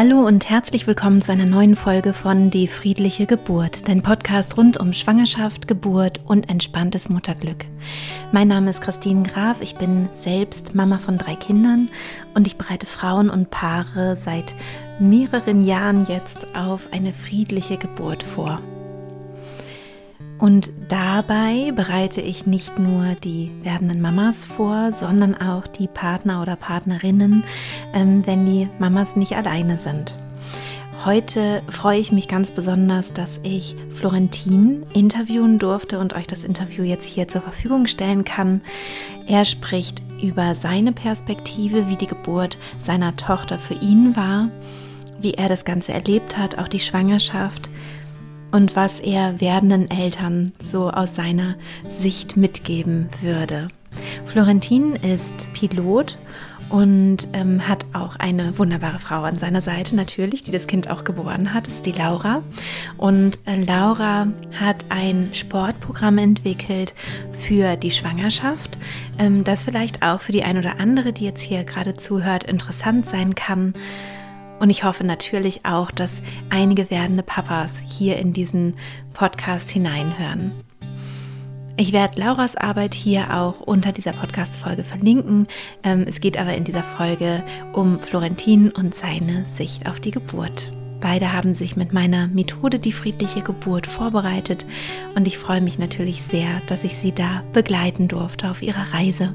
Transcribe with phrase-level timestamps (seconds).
[0.00, 4.76] Hallo und herzlich willkommen zu einer neuen Folge von Die friedliche Geburt, dein Podcast rund
[4.76, 7.64] um Schwangerschaft, Geburt und entspanntes Mutterglück.
[8.30, 11.88] Mein Name ist Christine Graf, ich bin selbst Mama von drei Kindern
[12.34, 14.54] und ich bereite Frauen und Paare seit
[15.00, 18.62] mehreren Jahren jetzt auf eine friedliche Geburt vor.
[20.38, 26.54] Und dabei bereite ich nicht nur die werdenden Mamas vor, sondern auch die Partner oder
[26.54, 27.42] Partnerinnen,
[27.92, 30.14] ähm, wenn die Mamas nicht alleine sind.
[31.04, 36.82] Heute freue ich mich ganz besonders, dass ich Florentin interviewen durfte und euch das Interview
[36.82, 38.60] jetzt hier zur Verfügung stellen kann.
[39.26, 44.50] Er spricht über seine Perspektive, wie die Geburt seiner Tochter für ihn war,
[45.20, 47.70] wie er das Ganze erlebt hat, auch die Schwangerschaft,
[48.50, 51.56] und was er werdenden Eltern so aus seiner
[52.00, 53.68] Sicht mitgeben würde.
[54.26, 56.18] Florentin ist Pilot
[56.70, 61.04] und ähm, hat auch eine wunderbare Frau an seiner Seite natürlich, die das Kind auch
[61.04, 62.42] geboren hat, ist die Laura.
[62.96, 66.94] Und äh, Laura hat ein Sportprogramm entwickelt
[67.32, 68.76] für die Schwangerschaft,
[69.18, 73.06] ähm, das vielleicht auch für die ein oder andere, die jetzt hier gerade zuhört, interessant
[73.06, 73.72] sein kann.
[74.58, 78.76] Und ich hoffe natürlich auch, dass einige werdende Papas hier in diesen
[79.14, 80.52] Podcast hineinhören.
[81.76, 85.46] Ich werde Lauras Arbeit hier auch unter dieser Podcast-Folge verlinken.
[85.84, 87.40] Ähm, es geht aber in dieser Folge
[87.72, 90.72] um Florentin und seine Sicht auf die Geburt.
[91.00, 94.66] Beide haben sich mit meiner Methode die friedliche Geburt vorbereitet
[95.14, 99.32] und ich freue mich natürlich sehr, dass ich sie da begleiten durfte auf ihrer Reise.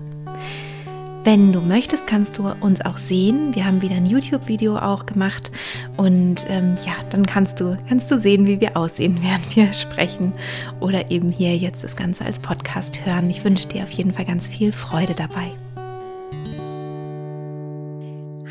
[1.24, 3.56] Wenn du möchtest, kannst du uns auch sehen.
[3.56, 5.52] Wir haben wieder ein YouTube-Video auch gemacht
[5.96, 10.34] und ähm, ja, dann kannst du, kannst du sehen, wie wir aussehen, während wir sprechen
[10.82, 13.30] oder eben hier jetzt das Ganze als Podcast hören.
[13.30, 15.52] Ich wünsche dir auf jeden Fall ganz viel Freude dabei.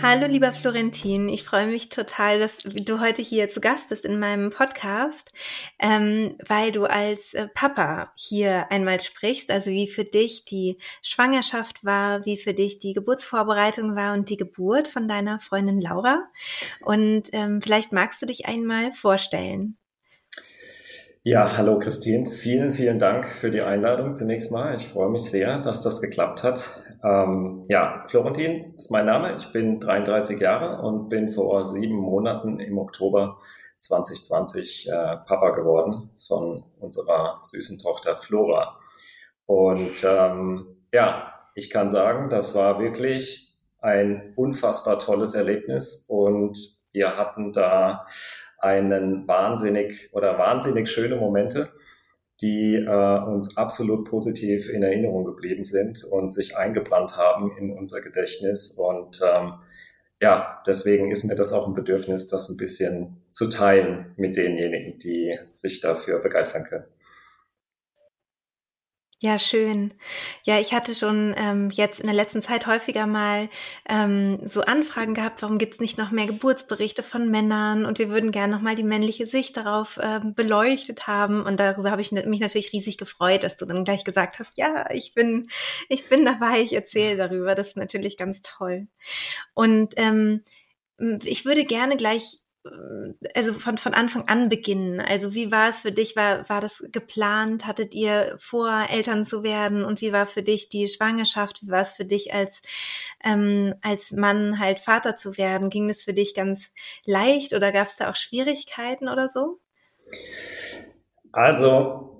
[0.02, 1.28] Hallo, lieber Florentin.
[1.28, 5.30] Ich freue mich total, dass du heute hier zu Gast bist in meinem Podcast,
[5.78, 11.84] ähm, weil du als äh, Papa hier einmal sprichst, also wie für dich die Schwangerschaft
[11.84, 16.20] war, wie für dich die Geburtsvorbereitung war und die Geburt von deiner Freundin Laura.
[16.80, 19.78] Und ähm, vielleicht magst du dich einmal vorstellen.
[21.24, 22.28] Ja, hallo Christine.
[22.28, 24.74] Vielen, vielen Dank für die Einladung zunächst mal.
[24.74, 26.82] Ich freue mich sehr, dass das geklappt hat.
[27.04, 29.36] Ähm, ja, Florentin ist mein Name.
[29.36, 33.38] Ich bin 33 Jahre und bin vor sieben Monaten im Oktober
[33.78, 34.92] 2020 äh,
[35.24, 38.80] Papa geworden von unserer süßen Tochter Flora.
[39.46, 46.58] Und ähm, ja, ich kann sagen, das war wirklich ein unfassbar tolles Erlebnis und
[46.92, 48.06] wir hatten da
[48.62, 51.70] einen wahnsinnig oder wahnsinnig schöne Momente,
[52.40, 58.00] die äh, uns absolut positiv in Erinnerung geblieben sind und sich eingebrannt haben in unser
[58.00, 58.76] Gedächtnis.
[58.78, 59.54] Und ähm,
[60.20, 64.98] ja, deswegen ist mir das auch ein Bedürfnis, das ein bisschen zu teilen mit denjenigen,
[64.98, 66.84] die sich dafür begeistern können.
[69.24, 69.94] Ja, schön.
[70.42, 73.48] Ja, ich hatte schon ähm, jetzt in der letzten Zeit häufiger mal
[73.88, 78.32] ähm, so Anfragen gehabt, warum gibt's nicht noch mehr Geburtsberichte von Männern und wir würden
[78.32, 81.40] gerne nochmal die männliche Sicht darauf ähm, beleuchtet haben.
[81.42, 84.90] Und darüber habe ich mich natürlich riesig gefreut, dass du dann gleich gesagt hast, ja,
[84.90, 85.46] ich bin,
[85.88, 87.54] ich bin dabei, ich erzähle darüber.
[87.54, 88.88] Das ist natürlich ganz toll.
[89.54, 90.42] Und ähm,
[91.24, 92.41] ich würde gerne gleich äh,
[93.34, 95.00] also von, von Anfang an beginnen?
[95.00, 96.14] Also wie war es für dich?
[96.14, 97.66] War, war das geplant?
[97.66, 99.84] Hattet ihr vor, Eltern zu werden?
[99.84, 101.62] Und wie war für dich die Schwangerschaft?
[101.62, 102.62] Wie war es für dich als,
[103.24, 105.70] ähm, als Mann halt Vater zu werden?
[105.70, 106.70] Ging das für dich ganz
[107.04, 109.58] leicht oder gab es da auch Schwierigkeiten oder so?
[111.32, 112.16] Also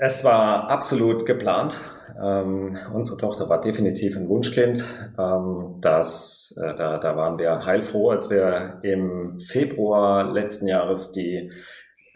[0.00, 1.78] es war absolut geplant.
[2.20, 4.84] Ähm, unsere Tochter war definitiv ein Wunschkind.
[5.18, 11.50] Ähm, das, äh, da, da waren wir heilfroh, als wir im Februar letzten Jahres die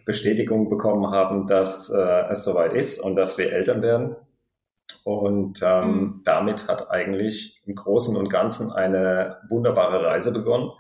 [0.05, 4.17] Bestätigung bekommen haben, dass äh, es soweit ist und dass wir Eltern werden.
[5.05, 6.23] Und ähm, mhm.
[6.25, 10.71] damit hat eigentlich im Großen und Ganzen eine wunderbare Reise begonnen,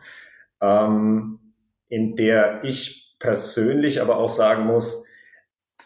[0.60, 1.54] ähm,
[1.88, 5.07] in der ich persönlich aber auch sagen muss,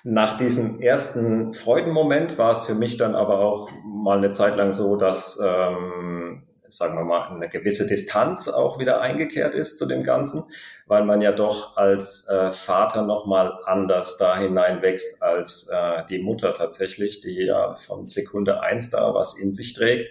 [0.05, 4.73] nach diesem ersten Freudenmoment war es für mich dann aber auch mal eine Zeit lang
[4.73, 10.03] so, dass, ähm, sagen wir mal, eine gewisse Distanz auch wieder eingekehrt ist zu dem
[10.03, 10.45] Ganzen,
[10.87, 16.53] weil man ja doch als äh, Vater nochmal anders da hineinwächst als äh, die Mutter
[16.53, 20.11] tatsächlich, die ja von Sekunde eins da was in sich trägt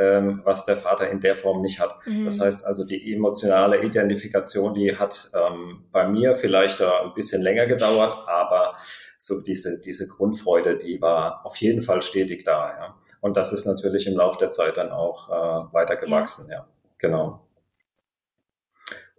[0.00, 1.94] ähm, was der Vater in der Form nicht hat.
[2.06, 2.24] Mhm.
[2.24, 7.42] Das heißt also, die emotionale Identifikation, die hat ähm, bei mir vielleicht da ein bisschen
[7.42, 8.74] länger gedauert, aber
[9.18, 12.74] so diese, diese Grundfreude, die war auf jeden Fall stetig da.
[12.78, 12.94] Ja.
[13.20, 16.56] Und das ist natürlich im Laufe der Zeit dann auch äh, weiter gewachsen, ja.
[16.56, 16.66] ja.
[16.96, 17.46] Genau.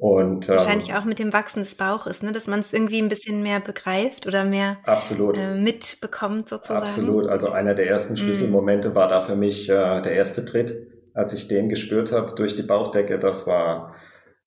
[0.02, 2.32] Und, ähm, Wahrscheinlich auch mit dem Wachsen des Bauches, ne?
[2.32, 5.38] dass man es irgendwie ein bisschen mehr begreift oder mehr absolut.
[5.38, 6.82] Äh, mitbekommt sozusagen.
[6.82, 7.28] Absolut.
[7.28, 8.18] Also einer der ersten mhm.
[8.18, 8.96] Schlüsselmomente mm.
[8.96, 10.74] war da für mich äh, der erste Tritt,
[11.14, 13.20] als ich den gespürt habe durch die Bauchdecke.
[13.20, 13.94] Das war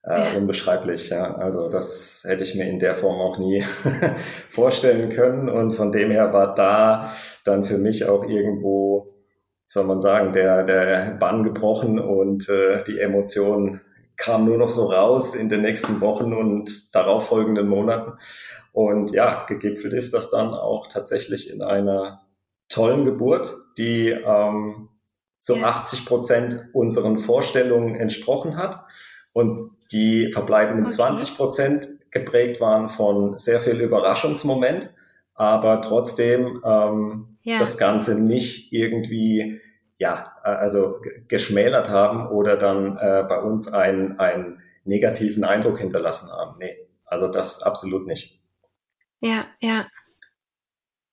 [0.03, 0.39] äh, ja.
[0.39, 1.11] unbeschreiblich.
[1.11, 1.37] Ja.
[1.37, 3.63] Also das hätte ich mir in der Form auch nie
[4.49, 5.49] vorstellen können.
[5.49, 7.13] Und von dem her war da
[7.45, 9.15] dann für mich auch irgendwo,
[9.67, 13.83] soll man sagen, der, der Bann gebrochen und äh, die Emotionen
[14.17, 18.13] kam nur noch so raus in den nächsten Wochen und darauffolgenden Monaten.
[18.73, 22.23] Und ja, gegipfelt ist das dann auch tatsächlich in einer
[22.69, 24.89] tollen Geburt, die ähm,
[25.39, 25.69] zu ja.
[25.69, 28.85] 80 Prozent unseren Vorstellungen entsprochen hat
[29.33, 30.95] und die verbleibenden okay.
[30.95, 34.95] 20 Prozent geprägt waren von sehr viel Überraschungsmoment,
[35.35, 37.59] aber trotzdem ähm, ja.
[37.59, 39.61] das Ganze nicht irgendwie
[40.05, 46.31] ja, äh, also geschmälert haben oder dann äh, bei uns einen, einen negativen Eindruck hinterlassen
[46.31, 46.59] haben.
[46.59, 48.39] Nee, also das absolut nicht.
[49.21, 49.87] Ja, ja.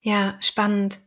[0.02, 0.98] Ja, spannend.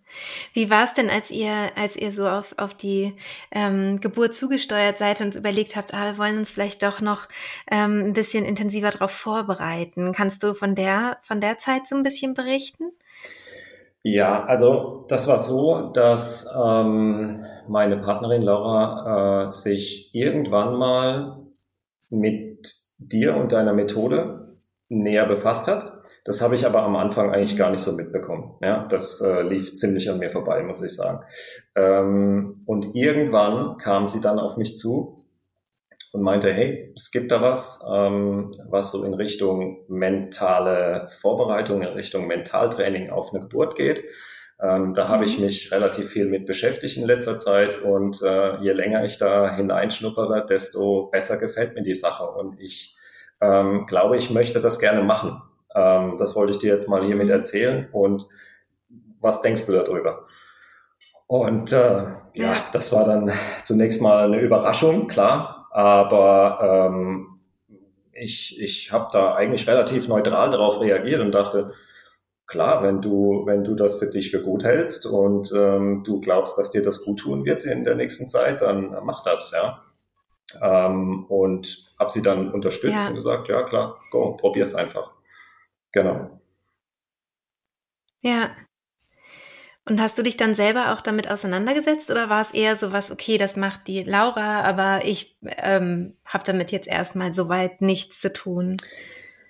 [0.54, 3.14] Wie war es denn, als ihr, als ihr so auf, auf die
[3.50, 7.28] ähm, Geburt zugesteuert seid und überlegt habt, ah, wir wollen uns vielleicht doch noch
[7.70, 10.12] ähm, ein bisschen intensiver darauf vorbereiten?
[10.12, 12.92] Kannst du von der, von der Zeit so ein bisschen berichten?
[14.04, 21.38] Ja, also das war so, dass ähm, meine Partnerin Laura äh, sich irgendwann mal
[22.10, 24.58] mit dir und deiner Methode
[24.88, 26.02] näher befasst hat.
[26.24, 28.56] Das habe ich aber am Anfang eigentlich gar nicht so mitbekommen.
[28.62, 31.20] Ja, das äh, lief ziemlich an mir vorbei, muss ich sagen.
[31.74, 35.24] Ähm, und irgendwann kam sie dann auf mich zu
[36.12, 41.88] und meinte, hey, es gibt da was, ähm, was so in Richtung mentale Vorbereitung, in
[41.88, 44.04] Richtung Mentaltraining auf eine Geburt geht.
[44.60, 45.46] Ähm, da habe ich mhm.
[45.46, 50.46] mich relativ viel mit beschäftigt in letzter Zeit und äh, je länger ich da hineinschnuppere,
[50.46, 52.96] desto besser gefällt mir die Sache und ich
[53.40, 55.42] ähm, glaube, ich möchte das gerne machen.
[55.74, 57.32] Ähm, das wollte ich dir jetzt mal hiermit mhm.
[57.32, 58.26] erzählen und
[59.20, 60.26] was denkst du darüber?
[61.26, 67.40] Und äh, ja, ja, das war dann zunächst mal eine Überraschung, klar, aber ähm,
[68.12, 71.72] ich, ich habe da eigentlich relativ neutral darauf reagiert und dachte,
[72.46, 76.58] klar, wenn du, wenn du das für dich für gut hältst und ähm, du glaubst,
[76.58, 79.82] dass dir das gut tun wird in der nächsten Zeit, dann mach das, ja.
[80.62, 83.08] Ähm, und habe sie dann unterstützt ja.
[83.08, 85.10] und gesagt, ja klar, go, probier's einfach.
[85.92, 86.40] Genau.
[88.20, 88.50] Ja.
[89.86, 93.10] Und hast du dich dann selber auch damit auseinandergesetzt oder war es eher so was,
[93.10, 98.32] okay, das macht die Laura, aber ich ähm, habe damit jetzt erstmal soweit nichts zu
[98.32, 98.78] tun?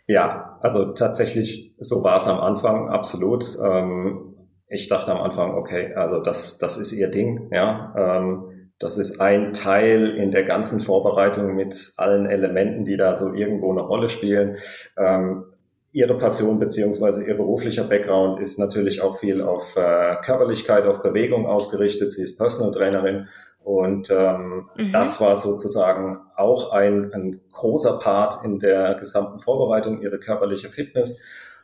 [0.06, 3.44] Ja, also tatsächlich, so war es am Anfang, absolut.
[3.64, 4.34] Ähm,
[4.68, 7.94] ich dachte am Anfang, okay, also das, das ist ihr Ding, ja.
[7.96, 13.32] Ähm, das ist ein Teil in der ganzen Vorbereitung mit allen Elementen, die da so
[13.32, 14.56] irgendwo eine Rolle spielen.
[14.98, 15.44] Ähm,
[15.92, 21.46] ihre Passion beziehungsweise ihr beruflicher Background ist natürlich auch viel auf äh, Körperlichkeit, auf Bewegung
[21.46, 22.10] ausgerichtet.
[22.10, 23.28] Sie ist Personal Trainerin
[23.64, 24.92] und ähm, mhm.
[24.92, 31.18] das war sozusagen auch ein, ein großer Part in der gesamten Vorbereitung, ihre körperliche Fitness.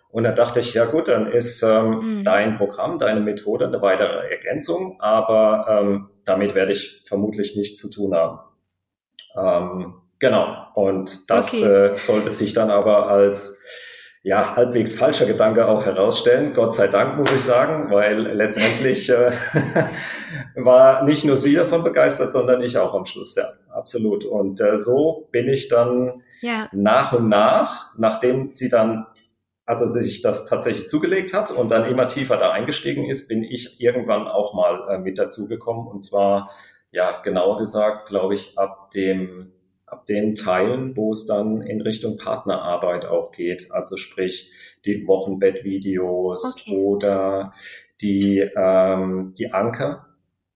[0.08, 2.24] Und da dachte ich, ja gut, dann ist ähm, mhm.
[2.24, 7.90] dein Programm, deine Methode eine weitere Ergänzung, aber ähm, damit werde ich vermutlich nichts zu
[7.90, 8.38] tun haben.
[9.36, 10.68] Ähm, genau.
[10.74, 11.92] Und das okay.
[11.92, 13.62] äh, sollte sich dann aber als
[14.22, 16.52] ja, halbwegs falscher Gedanke auch herausstellen.
[16.52, 19.32] Gott sei Dank, muss ich sagen, weil letztendlich äh,
[20.56, 24.24] war nicht nur sie davon begeistert, sondern ich auch am Schluss, ja, absolut.
[24.26, 26.68] Und äh, so bin ich dann ja.
[26.72, 29.06] nach und nach, nachdem sie dann,
[29.64, 33.80] also sich das tatsächlich zugelegt hat und dann immer tiefer da eingestiegen ist, bin ich
[33.80, 35.86] irgendwann auch mal äh, mit dazugekommen.
[35.86, 36.50] Und zwar,
[36.90, 39.52] ja, genauer gesagt, glaube ich, ab dem
[39.90, 43.70] ab den Teilen, wo es dann in Richtung Partnerarbeit auch geht.
[43.70, 44.50] Also sprich
[44.84, 46.76] die Wochenbettvideos okay.
[46.76, 47.52] oder
[48.00, 50.06] die, ähm, die Anker,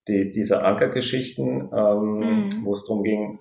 [0.08, 2.48] die, diese Ankergeschichten, ähm, mhm.
[2.64, 3.40] wo es darum ging,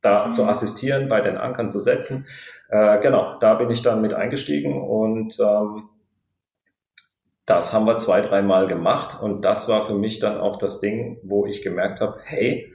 [0.00, 0.32] da mhm.
[0.32, 2.26] zu assistieren, bei den Ankern zu setzen.
[2.68, 5.88] Äh, genau, da bin ich dann mit eingestiegen und ähm,
[7.46, 11.18] das haben wir zwei, dreimal gemacht und das war für mich dann auch das Ding,
[11.22, 12.74] wo ich gemerkt habe, hey,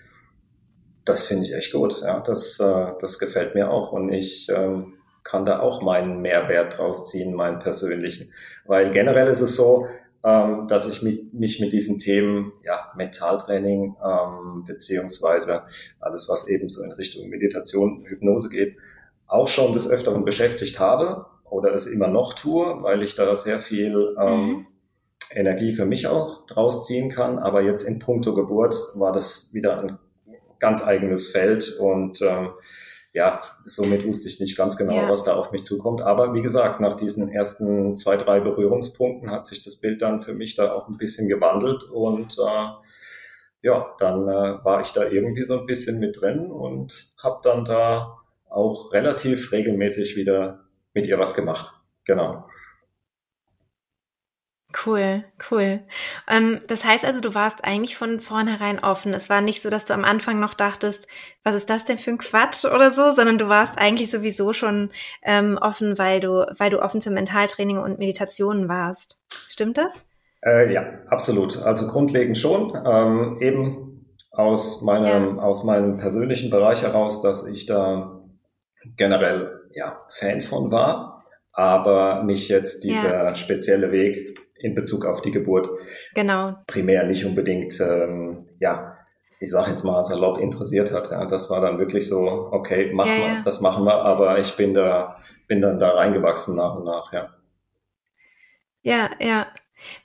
[1.05, 2.01] das finde ich echt gut.
[2.01, 4.93] Ja, das, äh, das gefällt mir auch und ich ähm,
[5.24, 8.31] kann da auch meinen Mehrwert draus ziehen, meinen persönlichen.
[8.65, 9.88] Weil generell ist es so,
[10.24, 15.63] ähm, dass ich mit, mich mit diesen Themen, ja, Mentaltraining, ähm, beziehungsweise
[16.00, 18.77] alles, was eben so in Richtung Meditation, Hypnose geht,
[19.27, 23.60] auch schon des Öfteren beschäftigt habe oder es immer noch tue, weil ich da sehr
[23.60, 24.67] viel ähm, mhm.
[25.31, 27.39] Energie für mich auch draus ziehen kann.
[27.39, 29.98] Aber jetzt in puncto Geburt war das wieder ein
[30.63, 32.51] ganz eigenes Feld und ähm,
[33.12, 35.10] ja, somit wusste ich nicht ganz genau, ja.
[35.10, 36.01] was da auf mich zukommt.
[36.01, 40.34] Aber wie gesagt, nach diesen ersten zwei, drei Berührungspunkten hat sich das Bild dann für
[40.34, 42.67] mich da auch ein bisschen gewandelt und äh,
[43.62, 47.65] ja, dann äh, war ich da irgendwie so ein bisschen mit drin und habe dann
[47.65, 50.62] da auch relativ regelmäßig wieder
[50.93, 51.74] mit ihr was gemacht.
[52.05, 52.46] Genau.
[54.86, 55.82] Cool, cool.
[56.27, 59.13] Ähm, das heißt also, du warst eigentlich von vornherein offen.
[59.13, 61.08] Es war nicht so, dass du am Anfang noch dachtest,
[61.44, 64.89] was ist das denn für ein Quatsch oder so, sondern du warst eigentlich sowieso schon
[65.22, 69.20] ähm, offen, weil du, weil du offen für Mentaltraining und Meditationen warst.
[69.48, 70.06] Stimmt das?
[70.44, 71.58] Äh, ja, absolut.
[71.58, 72.74] Also grundlegend schon.
[72.86, 75.44] Ähm, eben aus meinem, ja.
[75.44, 78.24] aus meinem persönlichen Bereich heraus, dass ich da
[78.98, 83.36] generell ja, Fan von war, aber mich jetzt dieser ja.
[83.36, 85.70] spezielle Weg in Bezug auf die Geburt
[86.15, 86.55] genau.
[86.67, 88.98] primär nicht unbedingt, ähm, ja,
[89.39, 91.12] ich sage jetzt mal salopp interessiert hat.
[91.12, 91.25] Ja.
[91.25, 94.74] Das war dann wirklich so, okay, machen ja, wir, das machen wir, aber ich bin
[94.74, 97.29] da, bin dann da reingewachsen nach und nach, ja.
[98.82, 99.48] Ja, ja.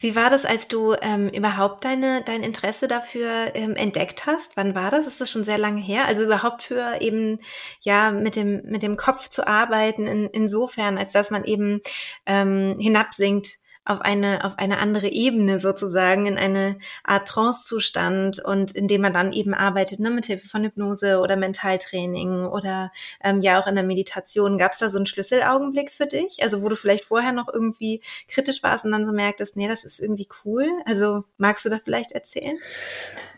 [0.01, 4.57] Wie war das, als du ähm, überhaupt deine, dein Interesse dafür ähm, entdeckt hast?
[4.57, 5.07] Wann war das?
[5.07, 6.07] Ist das schon sehr lange her?
[6.07, 7.39] Also überhaupt für eben,
[7.83, 11.81] ja, mit dem, mit dem Kopf zu arbeiten, in, insofern, als dass man eben
[12.27, 18.87] ähm, hinabsinkt auf eine, auf eine andere Ebene sozusagen, in eine Art Trance-Zustand und in
[18.87, 22.93] dem man dann eben arbeitet, ne, mit Hilfe von Hypnose oder Mentaltraining oder
[23.25, 24.59] ähm, ja auch in der Meditation.
[24.59, 26.43] Gab es da so einen Schlüsselaugenblick für dich?
[26.43, 29.85] Also wo du vielleicht vorher noch irgendwie kritisch warst und dann so merktest, nee, das
[29.85, 30.67] ist irgendwie cool.
[30.85, 32.59] Also magst du da vielleicht erzählen?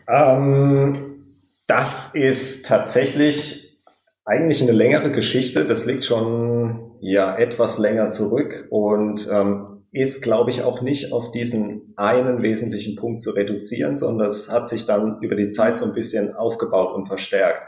[0.09, 1.23] Ähm,
[1.65, 3.81] das ist tatsächlich
[4.25, 5.63] eigentlich eine längere Geschichte.
[5.63, 11.31] Das liegt schon ja etwas länger zurück und ähm, ist, glaube ich, auch nicht auf
[11.31, 15.85] diesen einen wesentlichen Punkt zu reduzieren, sondern es hat sich dann über die Zeit so
[15.85, 17.63] ein bisschen aufgebaut und verstärkt.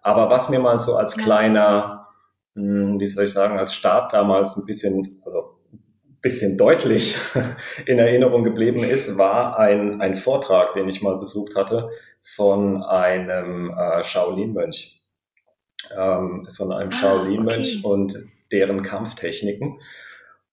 [0.00, 2.08] Aber was mir mal so als kleiner,
[2.54, 7.16] hm, wie soll ich sagen, als Start damals ein bisschen, also ein bisschen deutlich
[7.86, 11.90] in Erinnerung geblieben ist, war ein, ein Vortrag, den ich mal besucht hatte
[12.20, 15.02] von einem äh, Shaolin-Mönch.
[15.98, 17.86] Ähm, von einem ah, Shaolin-Mönch okay.
[17.86, 18.16] und
[18.52, 19.80] deren Kampftechniken.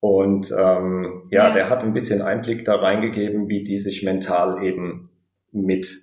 [0.02, 4.64] Und ähm, ja, ja, der hat ein bisschen Einblick da reingegeben, wie die sich mental
[4.64, 5.12] eben
[5.52, 5.96] mit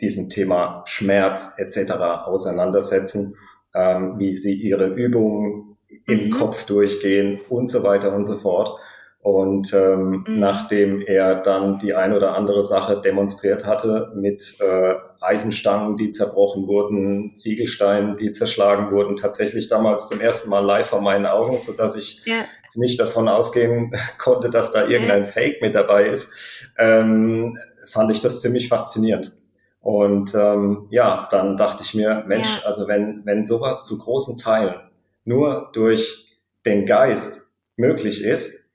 [0.00, 1.92] diesem Thema Schmerz etc.
[2.24, 3.34] auseinandersetzen,
[3.74, 5.76] ähm, wie sie ihre Übungen
[6.06, 6.30] im mhm.
[6.30, 8.78] Kopf durchgehen und so weiter und so fort.
[9.22, 10.38] Und ähm, mhm.
[10.38, 16.66] nachdem er dann die ein oder andere Sache demonstriert hatte mit äh, Eisenstangen, die zerbrochen
[16.66, 21.72] wurden, Ziegelsteinen, die zerschlagen wurden, tatsächlich damals zum ersten Mal live vor meinen Augen, so
[21.72, 22.44] dass ich ja.
[22.62, 25.30] jetzt nicht davon ausgehen konnte, dass da irgendein ja.
[25.30, 29.32] Fake mit dabei ist, ähm, fand ich das ziemlich faszinierend.
[29.80, 32.66] Und ähm, ja, dann dachte ich mir, Mensch, ja.
[32.66, 34.76] also wenn, wenn sowas zu großen Teilen
[35.24, 38.69] nur durch den Geist möglich ist,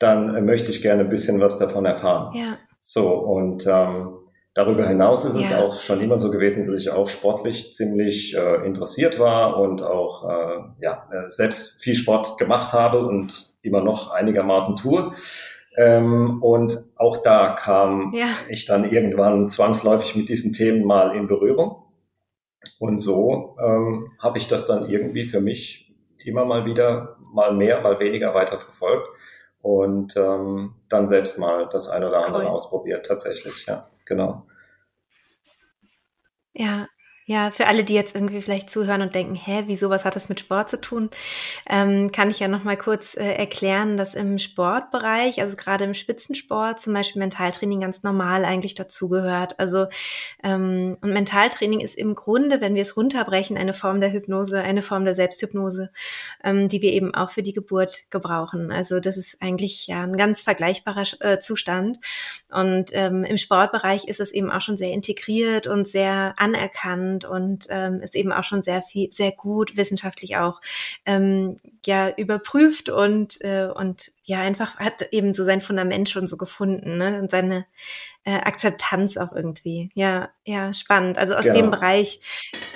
[0.00, 2.34] dann möchte ich gerne ein bisschen was davon erfahren.
[2.34, 2.58] Ja.
[2.80, 4.20] So, und ähm,
[4.52, 5.42] Darüber hinaus ist ja.
[5.42, 9.82] es auch schon immer so gewesen, dass ich auch sportlich ziemlich äh, interessiert war und
[9.82, 15.12] auch äh, ja, äh, selbst viel Sport gemacht habe und immer noch einigermaßen tue.
[15.76, 18.26] Ähm, und auch da kam ja.
[18.48, 21.84] ich dann irgendwann zwangsläufig mit diesen Themen mal in Berührung.
[22.80, 27.80] Und so ähm, habe ich das dann irgendwie für mich immer mal wieder, mal mehr,
[27.82, 29.08] mal weniger weiter verfolgt
[29.62, 32.48] und ähm, dann selbst mal das eine oder andere cool.
[32.48, 34.46] ausprobiert, tatsächlich, ja genau.
[36.52, 36.88] Ja,
[37.30, 40.28] ja, für alle, die jetzt irgendwie vielleicht zuhören und denken, hä, wieso, was hat das
[40.28, 41.10] mit Sport zu tun,
[41.68, 45.94] ähm, kann ich ja noch mal kurz äh, erklären, dass im Sportbereich, also gerade im
[45.94, 49.60] Spitzensport, zum Beispiel Mentaltraining ganz normal eigentlich dazugehört.
[49.60, 49.86] Also
[50.42, 54.82] ähm, und Mentaltraining ist im Grunde, wenn wir es runterbrechen, eine Form der Hypnose, eine
[54.82, 55.92] Form der Selbsthypnose,
[56.42, 58.72] ähm, die wir eben auch für die Geburt gebrauchen.
[58.72, 62.00] Also das ist eigentlich ja ein ganz vergleichbarer äh, Zustand.
[62.50, 67.24] Und ähm, im Sportbereich ist es eben auch schon sehr integriert und sehr anerkannt spannend
[67.24, 70.60] und ähm, ist eben auch schon sehr viel, sehr gut wissenschaftlich auch
[71.06, 76.36] ähm, ja überprüft und äh, und ja einfach hat eben so sein Fundament schon so
[76.36, 77.20] gefunden ne?
[77.20, 77.66] und seine
[78.24, 79.90] äh, Akzeptanz auch irgendwie.
[79.94, 81.18] Ja, ja, spannend.
[81.18, 81.56] Also aus genau.
[81.56, 82.20] dem Bereich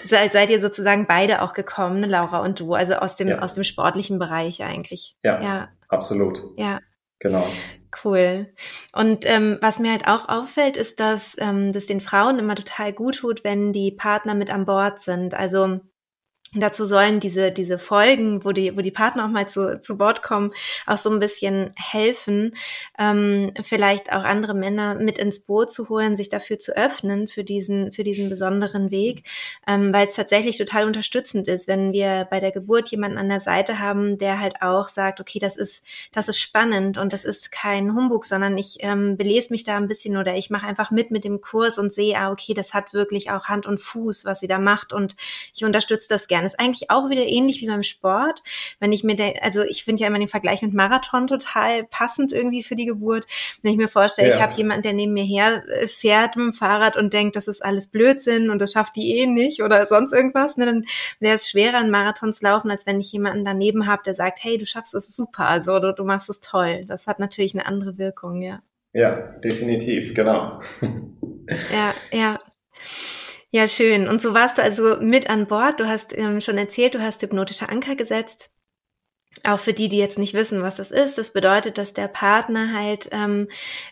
[0.04, 3.38] sei, seid ihr sozusagen beide auch gekommen, ne, Laura und du, also aus dem ja.
[3.40, 5.16] aus dem sportlichen Bereich eigentlich.
[5.22, 5.68] Ja, ja.
[5.88, 6.40] absolut.
[6.56, 6.80] Ja.
[7.20, 7.46] Genau.
[8.02, 8.52] Cool.
[8.92, 12.92] Und ähm, was mir halt auch auffällt, ist, dass ähm, das den Frauen immer total
[12.92, 15.34] gut tut, wenn die Partner mit an Bord sind.
[15.34, 15.80] Also
[16.54, 20.22] dazu sollen diese, diese Folgen, wo die, wo die Partner auch mal zu, zu Wort
[20.22, 20.52] kommen,
[20.86, 22.54] auch so ein bisschen helfen,
[22.98, 27.44] ähm, vielleicht auch andere Männer mit ins Boot zu holen, sich dafür zu öffnen, für
[27.44, 29.24] diesen, für diesen besonderen Weg,
[29.66, 33.40] ähm, weil es tatsächlich total unterstützend ist, wenn wir bei der Geburt jemanden an der
[33.40, 35.82] Seite haben, der halt auch sagt, okay, das ist,
[36.12, 39.88] das ist spannend und das ist kein Humbug, sondern ich ähm, belese mich da ein
[39.88, 42.92] bisschen oder ich mache einfach mit mit dem Kurs und sehe, ah, okay, das hat
[42.92, 45.16] wirklich auch Hand und Fuß, was sie da macht und
[45.52, 46.43] ich unterstütze das gerne.
[46.44, 48.42] Ist eigentlich auch wieder ähnlich wie beim Sport.
[48.80, 52.62] Wenn ich mir, also ich finde ja immer den Vergleich mit Marathon total passend irgendwie
[52.62, 53.26] für die Geburt.
[53.62, 54.36] Wenn ich mir vorstelle, ja.
[54.36, 57.48] ich habe jemanden, der neben mir her äh, fährt mit dem Fahrrad und denkt, das
[57.48, 60.84] ist alles Blödsinn und das schafft die eh nicht oder sonst irgendwas, ne, dann
[61.20, 64.42] wäre es schwerer, einen Marathon zu laufen, als wenn ich jemanden daneben habe, der sagt,
[64.42, 66.84] hey, du schaffst es super, also du, du machst es toll.
[66.86, 68.62] Das hat natürlich eine andere Wirkung, ja.
[68.92, 69.10] Ja,
[69.42, 70.60] definitiv, genau.
[71.72, 72.38] ja, ja.
[73.54, 74.08] Ja, schön.
[74.08, 75.78] Und so warst du also mit an Bord.
[75.78, 78.50] Du hast ähm, schon erzählt, du hast hypnotische Anker gesetzt
[79.46, 82.72] auch für die, die jetzt nicht wissen, was das ist, das bedeutet, dass der Partner
[82.72, 83.48] halt ähm,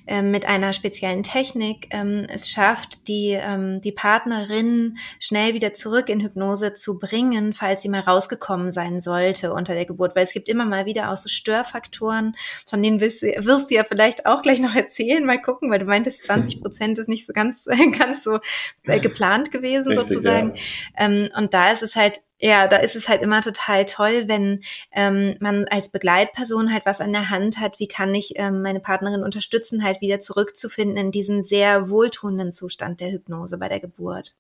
[0.07, 6.09] äh, mit einer speziellen Technik ähm, es schafft, die, ähm, die Partnerin schnell wieder zurück
[6.09, 10.17] in Hypnose zu bringen, falls sie mal rausgekommen sein sollte unter der Geburt.
[10.17, 12.35] Weil es gibt immer mal wieder auch so Störfaktoren,
[12.67, 15.79] von denen willst du, wirst du ja vielleicht auch gleich noch erzählen, mal gucken, weil
[15.79, 17.65] du meintest, 20 Prozent ist nicht so ganz,
[17.99, 18.39] ganz so
[18.85, 20.55] äh, geplant gewesen Richtig, sozusagen.
[20.55, 21.07] Ja.
[21.07, 24.65] Ähm, und da ist es halt ja, da ist es halt immer total toll, wenn
[24.91, 28.81] ähm, man als Begleitperson halt was an der Hand hat, wie kann ich ähm, meine
[28.81, 34.35] Partnerin unterstützen, halt wieder zurückzufinden in diesen sehr wohltuenden Zustand der Hypnose bei der Geburt.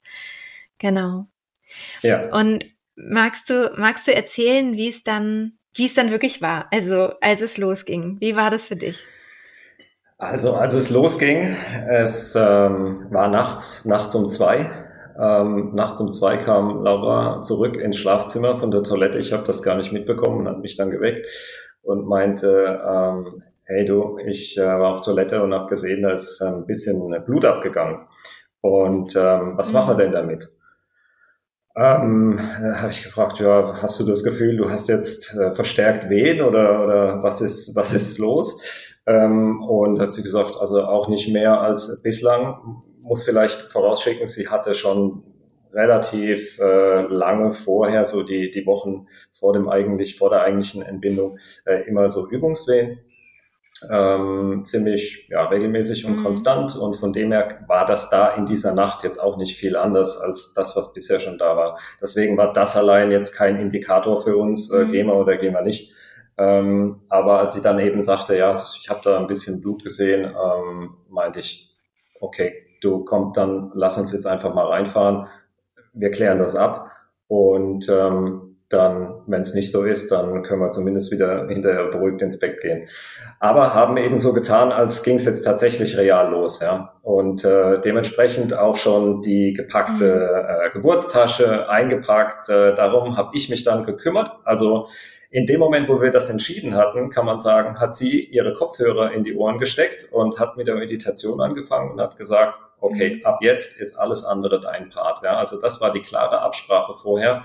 [0.79, 1.27] Genau.
[2.01, 2.29] Ja.
[2.35, 2.65] Und
[2.97, 6.67] magst du, magst du erzählen, wie es dann, wie es dann wirklich war?
[6.73, 8.17] Also, als es losging.
[8.21, 9.01] Wie war das für dich?
[10.19, 11.57] Also, als es losging,
[11.89, 14.89] es ähm, war nachts, nachts um zwei
[15.19, 19.19] ähm, nachts um zwei kam Laura zurück ins Schlafzimmer von der Toilette.
[19.19, 21.27] Ich habe das gar nicht mitbekommen und hat mich dann geweckt
[21.83, 26.41] und meinte, ähm, hey du, ich äh, war auf Toilette und habe gesehen, da ist
[26.43, 28.07] ein bisschen Blut abgegangen.
[28.61, 29.75] Und ähm, was mhm.
[29.75, 30.49] machen wir denn damit?
[31.75, 36.43] Ähm, habe ich gefragt, ja, hast du das Gefühl, du hast jetzt äh, verstärkt Wehen
[36.43, 39.01] oder, oder was ist, was ist los?
[39.07, 44.49] Ähm, und hat sie gesagt, also auch nicht mehr als bislang muss vielleicht vorausschicken, sie
[44.49, 45.25] hatte schon
[45.73, 51.39] relativ äh, lange vorher, so die, die Wochen vor dem eigentlich, vor der eigentlichen Entbindung,
[51.65, 53.01] äh, immer so Übungswehen.
[53.91, 56.23] Ähm, ziemlich ja, regelmäßig und mhm.
[56.23, 59.75] konstant und von dem her war das da in dieser Nacht jetzt auch nicht viel
[59.75, 61.79] anders als das, was bisher schon da war.
[62.01, 64.93] Deswegen war das allein jetzt kein Indikator für uns, äh, mhm.
[64.93, 65.93] gehen wir oder gehen wir nicht.
[66.39, 70.27] Ähm, aber als ich dann eben sagte, ja, ich habe da ein bisschen Blut gesehen,
[70.27, 71.75] ähm, meinte ich,
[72.21, 75.29] okay, du komm, dann lass uns jetzt einfach mal reinfahren.
[75.93, 76.91] Wir klären das ab
[77.27, 82.23] und ähm, dann, wenn es nicht so ist, dann können wir zumindest wieder hinterher beruhigt
[82.23, 82.87] ins Bett gehen.
[83.39, 86.95] Aber haben eben so getan, als ging es jetzt tatsächlich real los, ja.
[87.03, 90.67] Und äh, dementsprechend auch schon die gepackte mhm.
[90.67, 92.49] äh, Geburtstasche eingepackt.
[92.49, 94.33] Äh, darum habe ich mich dann gekümmert.
[94.45, 94.87] Also
[95.33, 99.13] in dem Moment, wo wir das entschieden hatten, kann man sagen, hat sie ihre Kopfhörer
[99.13, 103.25] in die Ohren gesteckt und hat mit der Meditation angefangen und hat gesagt, okay, mhm.
[103.25, 105.23] ab jetzt ist alles andere dein Part.
[105.25, 107.45] Ja, also das war die klare Absprache vorher.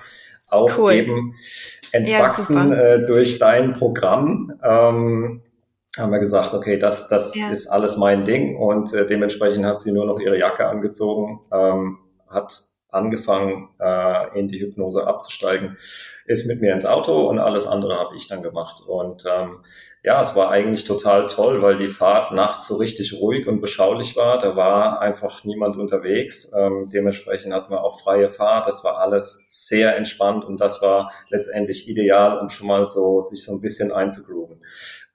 [0.50, 0.94] Auch cool.
[0.94, 1.36] eben
[1.94, 4.54] entwachsen ja, äh, durch dein Programm.
[4.62, 5.42] Ähm,
[5.98, 7.50] haben wir gesagt, okay, das, das ja.
[7.50, 12.00] ist alles mein Ding und äh, dementsprechend hat sie nur noch ihre Jacke angezogen, ähm,
[12.30, 12.54] hat
[12.90, 15.78] angefangen, äh, in die Hypnose abzusteigen,
[16.26, 18.82] ist mit mir ins Auto und alles andere habe ich dann gemacht.
[18.88, 19.60] Und ähm,
[20.04, 24.16] ja, es war eigentlich total toll, weil die Fahrt nachts so richtig ruhig und beschaulich
[24.16, 24.38] war.
[24.38, 26.54] Da war einfach niemand unterwegs.
[26.58, 28.68] Ähm, dementsprechend hatten wir auch freie Fahrt.
[28.68, 33.44] Das war alles sehr entspannt und das war letztendlich ideal, um schon mal so sich
[33.44, 34.62] so ein bisschen einzugrooven.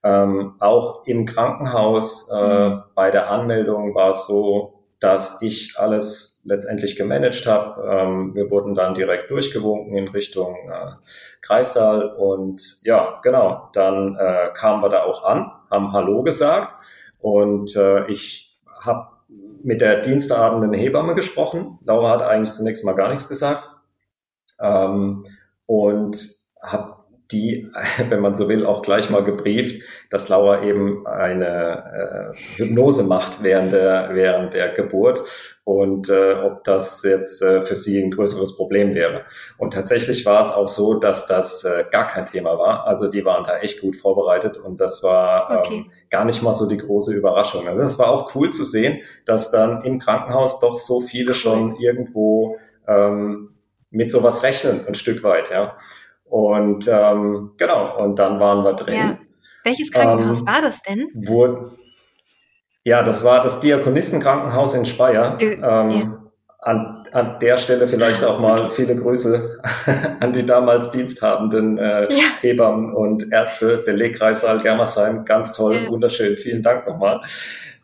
[0.05, 2.83] Ähm, auch im Krankenhaus äh, mhm.
[2.95, 7.83] bei der Anmeldung war es so, dass ich alles letztendlich gemanagt habe.
[7.89, 10.93] Ähm, wir wurden dann direkt durchgewunken in Richtung äh,
[11.41, 16.75] Kreissaal und ja, genau, dann äh, kamen wir da auch an, haben Hallo gesagt
[17.21, 19.09] und äh, ich habe
[19.63, 21.79] mit der diensthabenden Hebamme gesprochen.
[21.85, 23.69] Laura hat eigentlich zunächst mal gar nichts gesagt
[24.61, 25.25] ähm,
[25.67, 27.02] und habe
[27.33, 27.71] die,
[28.09, 33.43] wenn man so will, auch gleich mal gebrieft, dass Laura eben eine äh, Hypnose macht
[33.43, 35.23] während der, während der Geburt
[35.65, 39.25] und äh, ob das jetzt äh, für sie ein größeres Problem wäre.
[39.59, 42.87] Und tatsächlich war es auch so, dass das äh, gar kein Thema war.
[42.87, 45.75] Also die waren da echt gut vorbereitet und das war ähm, okay.
[45.75, 47.69] ähm, gar nicht mal so die große Überraschung.
[47.69, 51.77] Also es war auch cool zu sehen, dass dann im Krankenhaus doch so viele schon
[51.77, 53.51] irgendwo ähm,
[53.91, 55.77] mit sowas rechnen, ein Stück weit, ja.
[56.33, 58.95] Und ähm, genau, und dann waren wir drin.
[58.95, 59.19] Ja.
[59.65, 61.07] Welches Krankenhaus ähm, war das denn?
[61.13, 61.69] Wo,
[62.85, 65.37] ja, das war das Diakonissenkrankenhaus in Speyer.
[65.39, 66.23] Äh, ähm, ja.
[66.61, 68.71] an, an der Stelle vielleicht auch mal okay.
[68.71, 69.61] viele Grüße
[70.21, 72.25] an die damals diensthabenden äh, ja.
[72.41, 75.27] Hebammen und Ärzte, Belegkreissaal Germersheim.
[75.27, 75.91] Ganz toll, ja.
[75.91, 76.37] wunderschön.
[76.37, 77.21] Vielen Dank nochmal.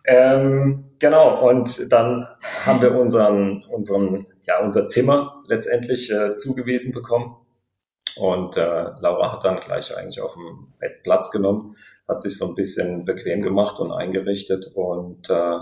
[0.06, 2.26] Ähm, genau, und dann
[2.64, 7.36] haben wir unseren, unseren, ja, unser Zimmer letztendlich äh, zugewiesen bekommen.
[8.16, 11.76] Und äh, Laura hat dann gleich eigentlich auf dem Bett Platz genommen,
[12.08, 15.58] hat sich so ein bisschen bequem gemacht und eingerichtet und äh,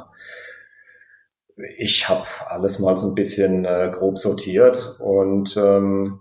[1.79, 6.21] ich habe alles mal so ein bisschen äh, grob sortiert und ähm,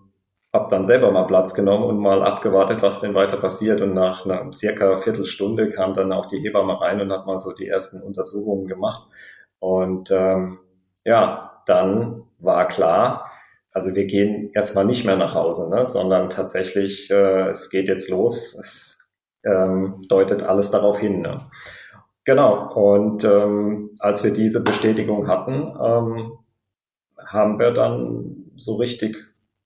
[0.54, 3.82] habe dann selber mal Platz genommen und mal abgewartet, was denn weiter passiert.
[3.82, 7.52] Und nach einer circa Viertelstunde kam dann auch die Hebamme rein und hat mal so
[7.52, 9.04] die ersten Untersuchungen gemacht.
[9.60, 10.60] Und ähm,
[11.04, 13.30] ja, dann war klar,
[13.76, 18.10] also wir gehen erstmal nicht mehr nach Hause, ne, sondern tatsächlich, äh, es geht jetzt
[18.10, 18.54] los.
[18.54, 21.20] Es ähm, deutet alles darauf hin.
[21.20, 21.50] Ne?
[22.24, 22.74] Genau.
[22.74, 26.38] Und ähm, als wir diese Bestätigung hatten, ähm,
[27.18, 29.18] haben wir dann so richtig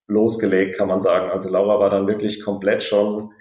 [0.08, 1.30] losgelegt, kann man sagen.
[1.30, 3.32] Also Laura war dann wirklich komplett schon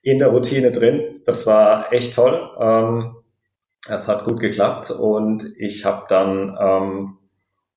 [0.00, 1.20] in der Routine drin.
[1.26, 2.40] Das war echt toll.
[2.58, 3.16] Ähm,
[3.86, 7.18] es hat gut geklappt und ich habe dann ähm,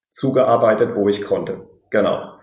[0.10, 1.69] zugearbeitet, wo ich konnte.
[1.92, 2.34] Genau.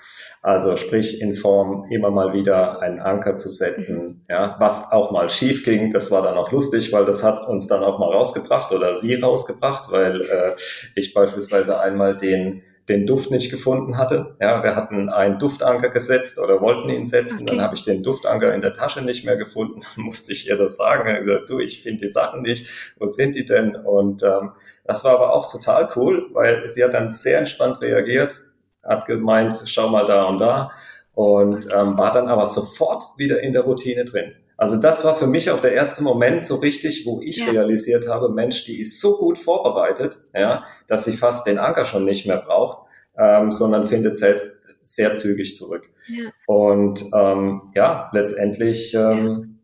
[0.42, 5.28] Also sprich in Form immer mal wieder einen Anker zu setzen, ja, was auch mal
[5.28, 8.72] schief ging, das war dann auch lustig, weil das hat uns dann auch mal rausgebracht
[8.72, 10.54] oder sie rausgebracht, weil äh,
[10.96, 14.36] ich beispielsweise einmal den den Duft nicht gefunden hatte.
[14.40, 17.56] Ja, wir hatten einen Duftanker gesetzt oder wollten ihn setzen, okay.
[17.56, 20.56] dann habe ich den Duftanker in der Tasche nicht mehr gefunden, dann musste ich ihr
[20.56, 21.08] das sagen.
[21.12, 23.74] Ich gesagt, du, ich finde die Sachen nicht, wo sind die denn?
[23.74, 24.52] Und ähm,
[24.84, 28.40] das war aber auch total cool, weil sie hat dann sehr entspannt reagiert,
[28.86, 30.70] hat gemeint, schau mal da und da
[31.14, 34.34] und ähm, war dann aber sofort wieder in der Routine drin.
[34.58, 37.50] Also das war für mich auch der erste Moment so richtig, wo ich ja.
[37.50, 42.04] realisiert habe, Mensch, die ist so gut vorbereitet, ja, dass sie fast den Anker schon
[42.04, 42.86] nicht mehr braucht,
[43.18, 45.90] ähm, sondern findet selbst sehr zügig zurück.
[46.06, 46.30] Ja.
[46.46, 49.55] Und ähm, ja, letztendlich ähm.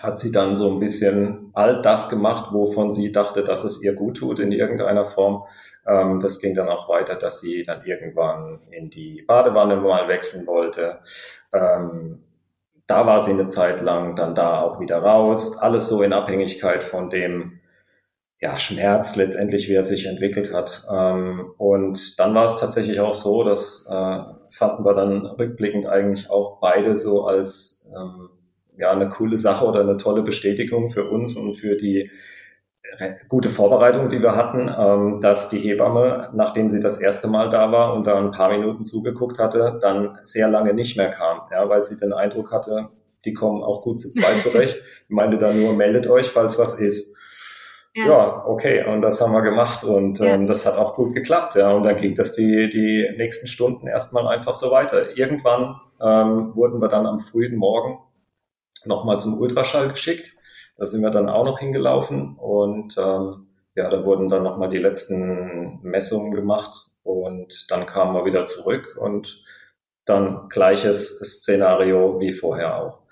[0.00, 3.94] Hat sie dann so ein bisschen all das gemacht, wovon sie dachte, dass es ihr
[3.94, 5.44] gut tut in irgendeiner Form.
[5.86, 10.46] Ähm, das ging dann auch weiter, dass sie dann irgendwann in die Badewanne mal wechseln
[10.46, 10.98] wollte.
[11.52, 12.22] Ähm,
[12.86, 15.58] da war sie eine Zeit lang, dann da auch wieder raus.
[15.58, 17.60] Alles so in Abhängigkeit von dem
[18.38, 20.86] ja, Schmerz letztendlich, wie er sich entwickelt hat.
[20.92, 24.18] Ähm, und dann war es tatsächlich auch so, das äh,
[24.50, 28.28] fanden wir dann rückblickend eigentlich auch beide so als ähm,
[28.78, 32.10] ja eine coole Sache oder eine tolle Bestätigung für uns und für die
[33.28, 37.72] gute Vorbereitung, die wir hatten, ähm, dass die Hebamme, nachdem sie das erste Mal da
[37.72, 41.68] war und da ein paar Minuten zugeguckt hatte, dann sehr lange nicht mehr kam, ja,
[41.68, 42.88] weil sie den Eindruck hatte,
[43.24, 44.76] die kommen auch gut zu zweit zurecht.
[45.08, 47.16] Ich meinte dann nur, meldet euch, falls was ist.
[47.94, 48.08] Ja.
[48.08, 50.34] ja, okay, und das haben wir gemacht und ja.
[50.34, 51.72] ähm, das hat auch gut geklappt, ja.
[51.72, 55.16] Und dann ging das die, die nächsten Stunden erstmal einfach so weiter.
[55.16, 57.98] Irgendwann ähm, wurden wir dann am frühen Morgen
[58.86, 60.36] nochmal zum Ultraschall geschickt
[60.76, 64.78] da sind wir dann auch noch hingelaufen und ähm, ja, da wurden dann nochmal die
[64.78, 69.42] letzten Messungen gemacht und dann kamen wir wieder zurück und
[70.04, 73.02] dann gleiches Szenario wie vorher auch.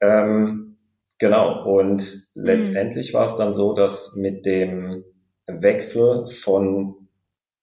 [0.00, 0.76] Ähm,
[1.18, 2.02] genau, und
[2.34, 2.44] mhm.
[2.44, 5.04] letztendlich war es dann so, dass mit dem
[5.46, 7.08] Wechsel von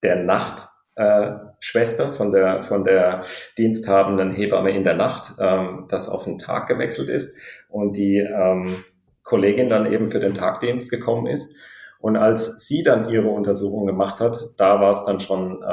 [0.04, 1.32] der Nacht äh,
[1.66, 3.22] Schwester von der von der
[3.58, 7.36] diensthabenden Hebamme in der Nacht, ähm, das auf den Tag gewechselt ist
[7.70, 8.84] und die ähm,
[9.24, 11.56] Kollegin dann eben für den Tagdienst gekommen ist.
[11.98, 15.66] Und als sie dann ihre Untersuchung gemacht hat, da war es dann schon äh,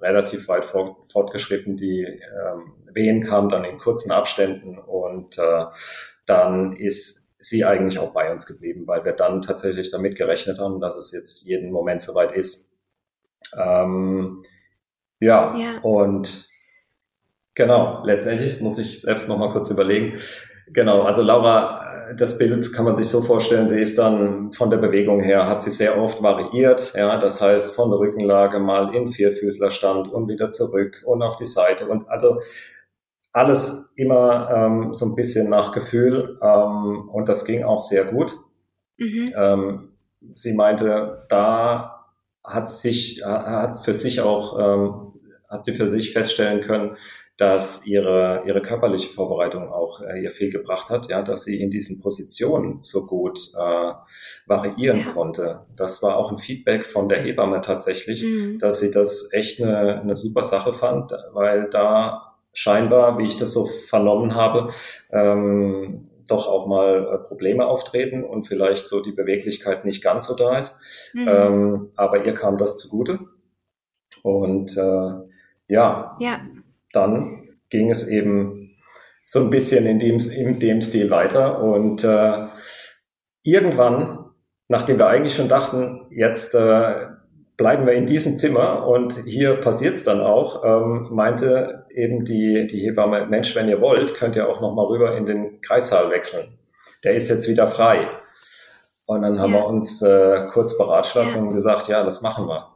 [0.00, 1.76] relativ weit fort, fortgeschritten.
[1.76, 5.64] Die ähm, Wehen kamen dann in kurzen Abständen und äh,
[6.24, 10.78] dann ist sie eigentlich auch bei uns geblieben, weil wir dann tatsächlich damit gerechnet haben,
[10.78, 12.78] dass es jetzt jeden Moment soweit ist.
[13.58, 14.44] Ähm,
[15.22, 16.48] ja, ja, und
[17.54, 20.18] genau, letztendlich muss ich selbst noch mal kurz überlegen.
[20.72, 21.82] Genau, also Laura
[22.16, 25.60] das Bild kann man sich so vorstellen, sie ist dann von der Bewegung her, hat
[25.60, 30.50] sie sehr oft variiert, ja, das heißt von der Rückenlage mal in Vierfüßlerstand und wieder
[30.50, 32.40] zurück und auf die Seite und also
[33.32, 38.38] alles immer ähm, so ein bisschen nach Gefühl ähm, und das ging auch sehr gut.
[38.98, 39.32] Mhm.
[39.34, 39.88] Ähm,
[40.34, 42.01] sie meinte, da
[42.44, 45.12] hat sich, hat für sich auch, ähm,
[45.48, 46.96] hat sie für sich feststellen können,
[47.36, 51.70] dass ihre, ihre körperliche Vorbereitung auch äh, ihr viel gebracht hat, ja, dass sie in
[51.70, 53.92] diesen Positionen so gut äh,
[54.46, 55.12] variieren ja.
[55.12, 55.66] konnte.
[55.74, 58.58] Das war auch ein Feedback von der Hebamme tatsächlich, mhm.
[58.58, 63.52] dass sie das echt eine, eine super Sache fand, weil da scheinbar, wie ich das
[63.52, 64.68] so vernommen habe,
[65.10, 70.34] ähm, doch auch mal äh, Probleme auftreten und vielleicht so die Beweglichkeit nicht ganz so
[70.34, 70.80] da ist.
[71.14, 71.28] Mhm.
[71.28, 73.20] Ähm, aber ihr kam das zugute.
[74.22, 75.10] Und äh,
[75.68, 76.40] ja, ja,
[76.92, 78.76] dann ging es eben
[79.24, 81.62] so ein bisschen in dem, in dem Stil weiter.
[81.62, 82.46] Und äh,
[83.42, 84.30] irgendwann,
[84.68, 87.06] nachdem wir eigentlich schon dachten, jetzt äh,
[87.56, 92.66] bleiben wir in diesem Zimmer und hier passiert es dann auch, ähm, meinte eben die,
[92.66, 96.10] die Hebamme, Mensch, wenn ihr wollt, könnt ihr auch noch mal rüber in den Kreissaal
[96.10, 96.58] wechseln.
[97.04, 98.08] Der ist jetzt wieder frei.
[99.06, 99.60] Und dann haben ja.
[99.60, 101.40] wir uns äh, kurz beratschlagt ja.
[101.40, 102.72] und gesagt, ja, das machen wir.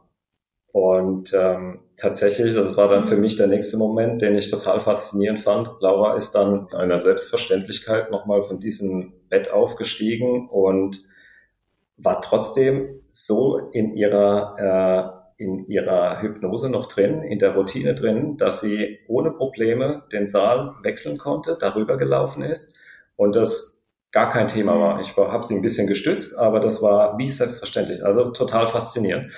[0.71, 3.21] Und ähm, tatsächlich, das war dann für mhm.
[3.21, 5.71] mich der nächste Moment, den ich total faszinierend fand.
[5.79, 10.99] Laura ist dann in einer Selbstverständlichkeit nochmal von diesem Bett aufgestiegen und
[11.97, 18.37] war trotzdem so in ihrer, äh, in ihrer Hypnose noch drin, in der Routine drin,
[18.37, 22.75] dass sie ohne Probleme den Saal wechseln konnte, darüber gelaufen ist
[23.15, 24.99] und das gar kein Thema war.
[24.99, 29.31] Ich habe sie ein bisschen gestützt, aber das war wie selbstverständlich, also total faszinierend.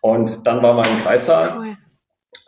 [0.00, 1.76] Und dann war mein Kreissaal cool.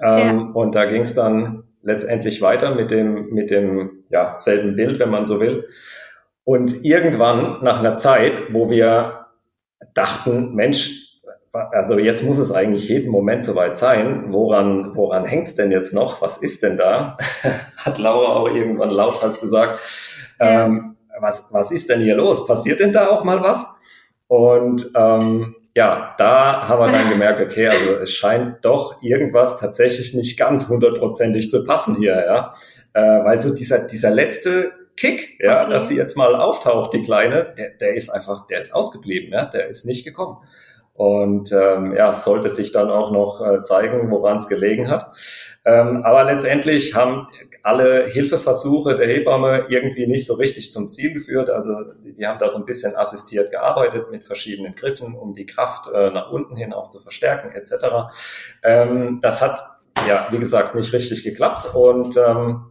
[0.00, 0.50] ähm, ja.
[0.52, 5.10] und da ging es dann letztendlich weiter mit dem, mit dem ja, selben Bild, wenn
[5.10, 5.68] man so will.
[6.42, 9.26] Und irgendwann nach einer Zeit, wo wir
[9.94, 11.05] dachten, Mensch,
[11.72, 14.32] also jetzt muss es eigentlich jeden Moment soweit sein.
[14.32, 16.20] Woran, woran hängt's denn jetzt noch?
[16.22, 17.14] Was ist denn da?
[17.76, 19.80] Hat Laura auch irgendwann lauthals gesagt.
[20.40, 20.66] Ja.
[20.66, 22.46] Ähm, was, was ist denn hier los?
[22.46, 23.66] Passiert denn da auch mal was?
[24.28, 30.14] Und ähm, ja, da haben wir dann gemerkt, okay, also es scheint doch irgendwas tatsächlich
[30.14, 32.54] nicht ganz hundertprozentig zu passen hier, ja.
[32.94, 35.70] Äh, weil so dieser, dieser letzte Kick, ja, okay.
[35.70, 39.44] dass sie jetzt mal auftaucht, die Kleine, der, der ist einfach, der ist ausgeblieben, ja,
[39.44, 40.38] der ist nicht gekommen.
[40.96, 45.06] Und ähm, ja, es sollte sich dann auch noch äh, zeigen, woran es gelegen hat.
[45.64, 47.28] Ähm, aber letztendlich haben
[47.62, 51.50] alle Hilfeversuche der Hebamme irgendwie nicht so richtig zum Ziel geführt.
[51.50, 55.90] Also die, haben da so ein bisschen assistiert gearbeitet mit verschiedenen Griffen, um die Kraft
[55.92, 57.72] äh, nach unten hin auch zu verstärken etc.
[58.62, 59.58] Ähm, das hat
[60.06, 62.70] ja, wie gesagt, nicht richtig geklappt und ähm,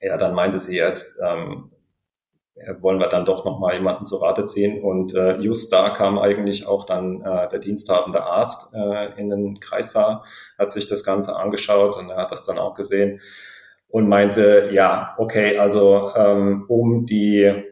[0.00, 1.70] ja, dann meinte sie jetzt, ähm,
[2.80, 4.82] wollen wir dann doch nochmal jemanden zu Rate ziehen.
[4.82, 9.60] Und äh, just da kam eigentlich auch dann äh, der diensthabende Arzt äh, in den
[9.60, 10.22] Kreissaal,
[10.58, 13.20] hat sich das Ganze angeschaut und er hat das dann auch gesehen
[13.88, 17.64] und meinte, ja, okay, also ähm, um die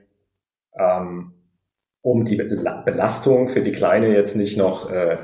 [0.79, 1.35] ähm,
[2.01, 5.19] um die Belastung für die Kleine jetzt nicht noch äh,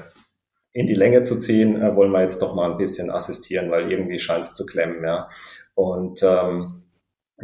[0.73, 3.91] in die Länge zu ziehen, äh, wollen wir jetzt doch mal ein bisschen assistieren, weil
[3.91, 5.29] irgendwie scheint es zu klemmen, ja.
[5.75, 6.84] Und ähm,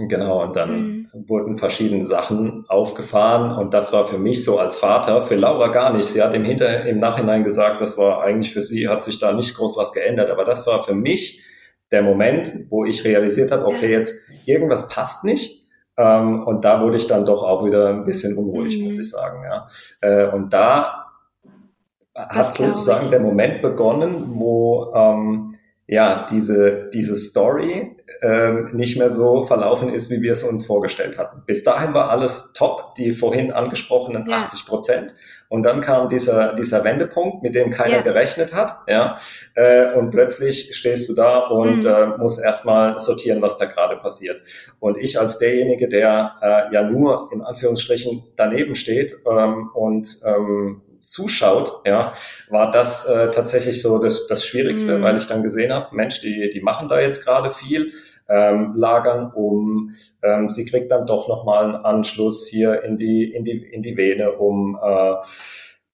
[0.08, 1.28] Genau, und dann mhm.
[1.28, 5.92] wurden verschiedene Sachen aufgefahren und das war für mich so als Vater, für Laura gar
[5.92, 6.06] nicht.
[6.06, 9.32] Sie hat im, Hinter im Nachhinein gesagt, das war eigentlich für sie, hat sich da
[9.32, 11.44] nicht groß was geändert, aber das war für mich
[11.90, 15.68] der Moment, wo ich realisiert habe, okay, jetzt irgendwas passt nicht.
[15.96, 18.84] Ähm, und da wurde ich dann doch auch wieder ein bisschen unruhig, mhm.
[18.84, 19.42] muss ich sagen.
[19.44, 19.68] Ja.
[20.00, 21.06] Äh, und da
[22.14, 25.56] das hat sozusagen der Moment begonnen, wo ähm,
[25.90, 31.18] ja diese diese Story ähm, nicht mehr so verlaufen ist, wie wir es uns vorgestellt
[31.18, 31.42] hatten.
[31.46, 34.38] Bis dahin war alles top, die vorhin angesprochenen ja.
[34.44, 35.14] 80 Prozent.
[35.48, 38.02] Und dann kam dieser, dieser Wendepunkt, mit dem keiner ja.
[38.02, 38.82] gerechnet hat.
[38.86, 39.16] Ja,
[39.56, 41.88] äh, und plötzlich stehst du da und mhm.
[41.88, 44.40] äh, musst erstmal sortieren, was da gerade passiert.
[44.78, 50.82] Und ich als derjenige, der äh, ja nur in Anführungsstrichen daneben steht ähm, und ähm,
[51.10, 52.12] zuschaut, ja,
[52.48, 55.02] war das äh, tatsächlich so das, das Schwierigste, mhm.
[55.02, 57.92] weil ich dann gesehen habe, Mensch, die, die machen da jetzt gerade viel,
[58.28, 59.90] ähm, lagern um,
[60.22, 63.96] ähm, sie kriegt dann doch nochmal einen Anschluss hier in die, in die, in die
[63.96, 65.14] Vene, um äh,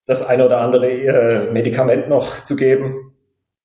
[0.07, 3.15] das eine oder andere äh, Medikament noch zu geben.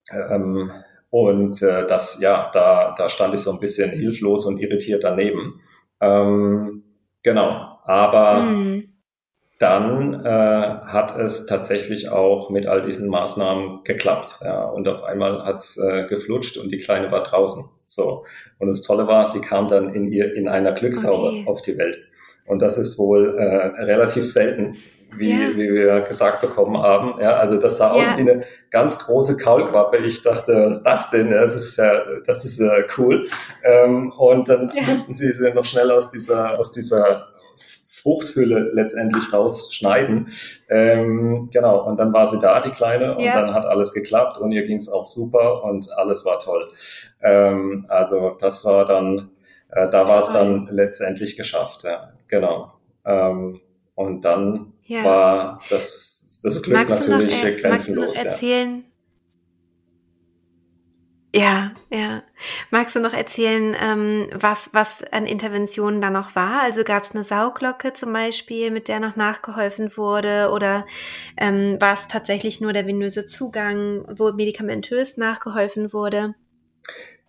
[0.09, 0.71] Ähm,
[1.09, 5.59] und äh, das, ja, da, da stand ich so ein bisschen hilflos und irritiert daneben.
[5.99, 6.83] Ähm,
[7.21, 8.90] genau, aber mhm
[9.61, 14.39] dann äh, hat es tatsächlich auch mit all diesen Maßnahmen geklappt.
[14.43, 17.63] Ja, und auf einmal hat's äh, geflutscht und die Kleine war draußen.
[17.85, 18.25] So.
[18.57, 21.43] Und das Tolle war, sie kam dann in ihr in einer Glückshaube okay.
[21.45, 21.97] auf die Welt.
[22.47, 24.77] Und das ist wohl äh, relativ selten,
[25.15, 25.55] wie, ja.
[25.55, 27.21] wie wir gesagt bekommen haben.
[27.21, 28.01] Ja, also das sah ja.
[28.01, 29.97] aus wie eine ganz große Kaulquappe.
[29.97, 31.29] Ich dachte, was ist das denn?
[31.29, 33.27] Das ist ja, das ist ja cool.
[33.63, 34.83] Ähm, und dann ja.
[34.87, 37.27] mussten sie sie noch schnell aus dieser, aus dieser
[38.01, 40.27] Fruchthülle letztendlich rausschneiden.
[40.69, 43.39] Ähm, genau, und dann war sie da, die Kleine, und ja.
[43.39, 46.71] dann hat alles geklappt und ihr ging es auch super und alles war toll.
[47.21, 49.29] Ähm, also das war dann,
[49.69, 52.73] äh, da war es dann letztendlich geschafft, ja, genau.
[53.05, 53.61] Ähm,
[53.95, 55.03] und dann ja.
[55.03, 58.07] war das, das Glück magst natürlich noch, äh, grenzenlos.
[58.07, 58.83] Magst du noch erzählen,
[61.33, 62.23] Ja, ja.
[62.71, 66.61] Magst du noch erzählen, ähm, was, was an Interventionen da noch war?
[66.61, 70.49] Also gab es eine Sauglocke zum Beispiel, mit der noch nachgeholfen wurde?
[70.51, 70.85] Oder
[71.37, 76.35] ähm, war es tatsächlich nur der venöse Zugang, wo medikamentös nachgeholfen wurde?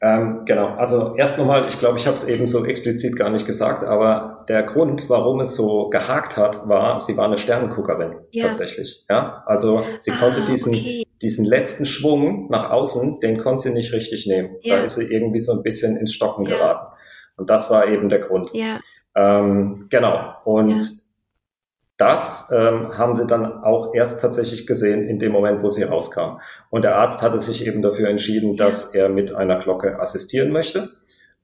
[0.05, 3.47] Ähm, genau, also erst nochmal, ich glaube, ich habe es eben so explizit gar nicht
[3.47, 8.49] gesagt, aber der Grund, warum es so gehakt hat, war, sie war eine Sternenguckerin ja.
[8.49, 9.05] tatsächlich.
[9.09, 13.73] Ja, also sie ah, konnte diesen okay diesen letzten Schwung nach außen, den konnte sie
[13.73, 14.57] nicht richtig nehmen.
[14.63, 14.79] Ja.
[14.79, 16.57] Da ist sie irgendwie so ein bisschen ins Stocken ja.
[16.57, 16.93] geraten.
[17.37, 18.51] Und das war eben der Grund.
[18.53, 18.81] Ja.
[19.15, 20.35] Ähm, genau.
[20.45, 20.85] Und
[21.97, 26.39] das ähm, haben sie dann auch erst tatsächlich gesehen in dem Moment, wo sie rauskam.
[26.71, 30.91] Und der Arzt hatte sich eben dafür entschieden, dass er mit einer Glocke assistieren möchte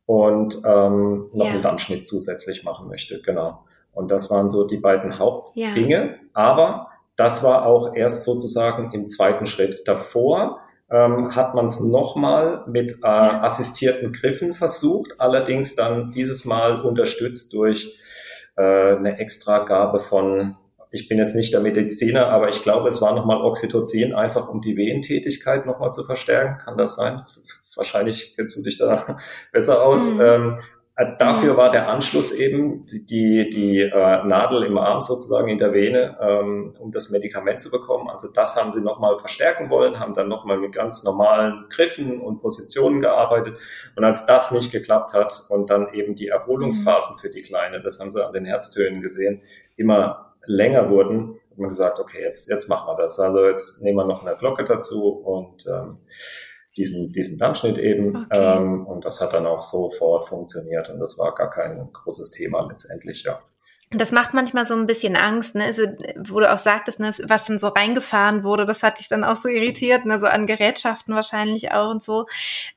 [0.06, 3.20] und ähm, noch einen Dammschnitt zusätzlich machen möchte.
[3.20, 3.64] Genau.
[3.92, 6.16] Und das waren so die beiden Hauptdinge.
[6.32, 9.86] Aber das war auch erst sozusagen im zweiten Schritt.
[9.86, 16.80] Davor ähm, hat man es nochmal mit äh, assistierten Griffen versucht, allerdings dann dieses Mal
[16.80, 17.98] unterstützt durch
[18.58, 20.56] äh, eine Extragabe von,
[20.90, 24.60] ich bin jetzt nicht der Mediziner, aber ich glaube, es war nochmal Oxytocin, einfach um
[24.60, 26.58] die Wehentätigkeit nochmal zu verstärken.
[26.58, 27.22] Kann das sein?
[27.76, 29.16] Wahrscheinlich kennst du dich da
[29.52, 30.10] besser aus.
[30.10, 30.20] Mhm.
[30.20, 30.62] Ähm, äh,
[31.18, 36.18] dafür war der Anschluss eben die, die, äh, Nadel im Arm sozusagen in der Vene,
[36.20, 38.10] ähm, um das Medikament zu bekommen.
[38.10, 42.40] Also das haben sie nochmal verstärken wollen, haben dann nochmal mit ganz normalen Griffen und
[42.40, 43.56] Positionen gearbeitet.
[43.94, 48.00] Und als das nicht geklappt hat und dann eben die Erholungsphasen für die Kleine, das
[48.00, 49.42] haben sie an den Herztönen gesehen,
[49.76, 53.20] immer länger wurden, hat man gesagt, okay, jetzt, jetzt machen wir das.
[53.20, 55.98] Also jetzt nehmen wir noch eine Glocke dazu und ähm,
[56.78, 58.16] diesen, diesen Dammschnitt eben.
[58.16, 58.56] Okay.
[58.56, 62.66] Ähm, und das hat dann auch sofort funktioniert und das war gar kein großes Thema
[62.68, 63.40] letztendlich, ja.
[63.90, 65.64] Das macht manchmal so ein bisschen Angst, ne?
[65.64, 65.84] Also,
[66.18, 69.36] wo du auch sagtest, ne, was dann so reingefahren wurde, das hat dich dann auch
[69.36, 70.18] so irritiert, ne?
[70.18, 72.26] So an Gerätschaften wahrscheinlich auch und so.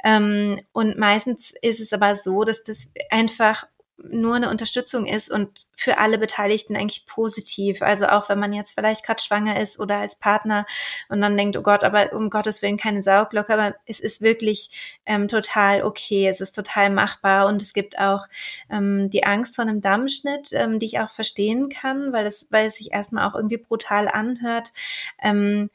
[0.05, 3.67] Ähm, und meistens ist es aber so, dass das einfach
[4.09, 7.81] nur eine Unterstützung ist und für alle Beteiligten eigentlich positiv.
[7.81, 10.65] Also auch wenn man jetzt vielleicht gerade schwanger ist oder als Partner
[11.09, 14.99] und dann denkt, oh Gott, aber um Gottes Willen keine Sauglocke, aber es ist wirklich
[15.05, 18.27] ähm, total okay, es ist total machbar und es gibt auch
[18.69, 22.67] ähm, die Angst vor einem Dammschnitt, ähm, die ich auch verstehen kann, weil es, weil
[22.67, 24.73] es sich erstmal auch irgendwie brutal anhört.
[25.21, 25.69] Ähm,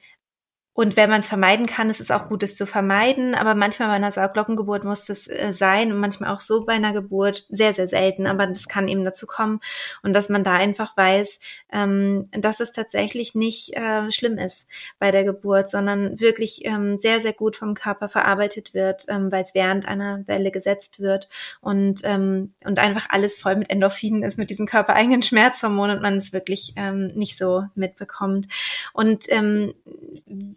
[0.76, 3.34] und wenn man es vermeiden kann, ist es auch gut, es zu vermeiden.
[3.34, 6.92] Aber manchmal bei einer Sauglockengeburt muss das äh, sein und manchmal auch so bei einer
[6.92, 8.26] Geburt sehr, sehr selten.
[8.26, 9.60] Aber das kann eben dazu kommen
[10.02, 11.40] und dass man da einfach weiß,
[11.72, 17.22] ähm, dass es tatsächlich nicht äh, schlimm ist bei der Geburt, sondern wirklich ähm, sehr,
[17.22, 21.30] sehr gut vom Körper verarbeitet wird, ähm, weil es während einer Welle gesetzt wird
[21.62, 26.18] und, ähm, und einfach alles voll mit Endorphinen ist, mit diesem körpereigenen Schmerzhormon und man
[26.18, 28.48] es wirklich ähm, nicht so mitbekommt.
[28.92, 29.72] Und ähm,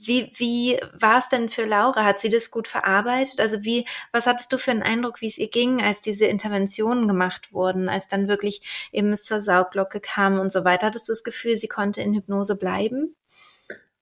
[0.09, 2.03] wie, wie war es denn für Laura?
[2.03, 3.39] Hat sie das gut verarbeitet?
[3.39, 7.07] Also wie, was hattest du für einen Eindruck, wie es ihr ging, als diese Interventionen
[7.07, 10.87] gemacht wurden, als dann wirklich eben es zur Sauglocke kam und so weiter?
[10.87, 13.15] Hattest du das Gefühl, sie konnte in Hypnose bleiben?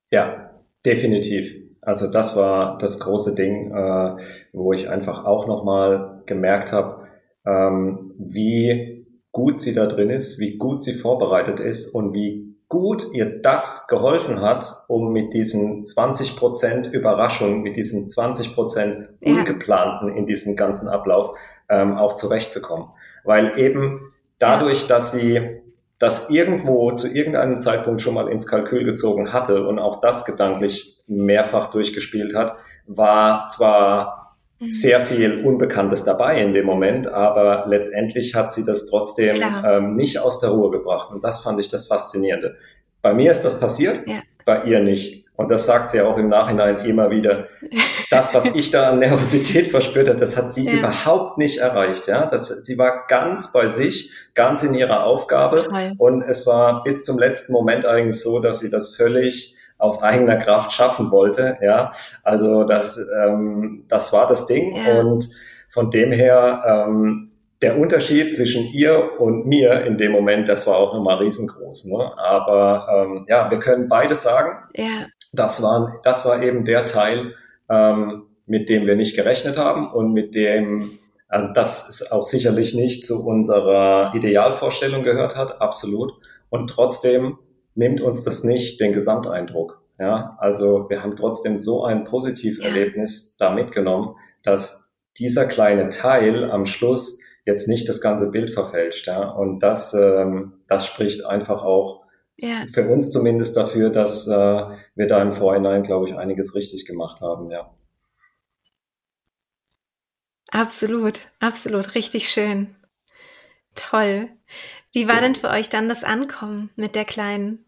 [0.10, 0.52] Ja,
[0.86, 1.56] definitiv.
[1.82, 4.16] Also das war das große Ding, äh,
[4.54, 7.08] wo ich einfach auch nochmal gemerkt habe,
[7.46, 13.06] ähm, wie gut sie da drin ist, wie gut sie vorbereitet ist und wie gut
[13.14, 20.10] ihr das geholfen hat, um mit diesen 20 Prozent Überraschung, mit diesen 20 Prozent Ungeplanten
[20.10, 21.38] in diesem ganzen Ablauf
[21.70, 22.90] ähm, auch zurechtzukommen.
[23.24, 25.62] Weil eben dadurch, dass sie
[26.00, 31.00] das irgendwo zu irgendeinem Zeitpunkt schon mal ins Kalkül gezogen hatte und auch das gedanklich
[31.08, 34.27] mehrfach durchgespielt hat, war zwar.
[34.70, 40.20] Sehr viel Unbekanntes dabei in dem Moment, aber letztendlich hat sie das trotzdem ähm, nicht
[40.20, 41.12] aus der Ruhe gebracht.
[41.12, 42.58] Und das fand ich das Faszinierende.
[43.02, 44.22] Bei mir ist das passiert, ja.
[44.46, 45.26] bei ihr nicht.
[45.36, 47.48] Und das sagt sie auch im Nachhinein immer wieder.
[48.10, 50.74] Das, was ich da an Nervosität verspürt habe, das hat sie ja.
[50.74, 52.08] überhaupt nicht erreicht.
[52.08, 55.64] Ja, das, sie war ganz bei sich, ganz in ihrer Aufgabe.
[55.64, 55.94] Toll.
[56.00, 60.38] Und es war bis zum letzten Moment eigentlich so, dass sie das völlig aus eigener
[60.38, 61.58] Kraft schaffen wollte.
[61.62, 61.92] Ja,
[62.24, 65.02] also das, ähm, das war das Ding ja.
[65.02, 65.30] und
[65.70, 70.78] von dem her ähm, der Unterschied zwischen ihr und mir in dem Moment, das war
[70.78, 71.86] auch nochmal riesengroß.
[71.86, 72.12] Ne?
[72.18, 75.08] Aber ähm, ja, wir können beide sagen, ja.
[75.34, 77.34] das, war, das war eben der Teil,
[77.70, 82.76] ähm, mit dem wir nicht gerechnet haben und mit dem, also das ist auch sicherlich
[82.76, 86.14] nicht zu unserer Idealvorstellung gehört hat, absolut.
[86.50, 87.40] Und trotzdem
[87.78, 89.84] nimmt uns das nicht den Gesamteindruck.
[90.00, 93.48] Ja, also wir haben trotzdem so ein Positiverlebnis ja.
[93.48, 99.08] da mitgenommen, dass dieser kleine Teil am Schluss jetzt nicht das ganze Bild verfälscht.
[99.08, 102.06] Ja, und das, ähm, das spricht einfach auch
[102.36, 102.66] ja.
[102.72, 107.22] für uns zumindest dafür, dass äh, wir da im Vorhinein, glaube ich, einiges richtig gemacht
[107.22, 107.50] haben.
[107.50, 107.74] Ja.
[110.52, 112.76] Absolut, absolut, richtig schön.
[113.74, 114.30] Toll.
[114.92, 117.67] Wie war denn für euch dann das Ankommen mit der Kleinen?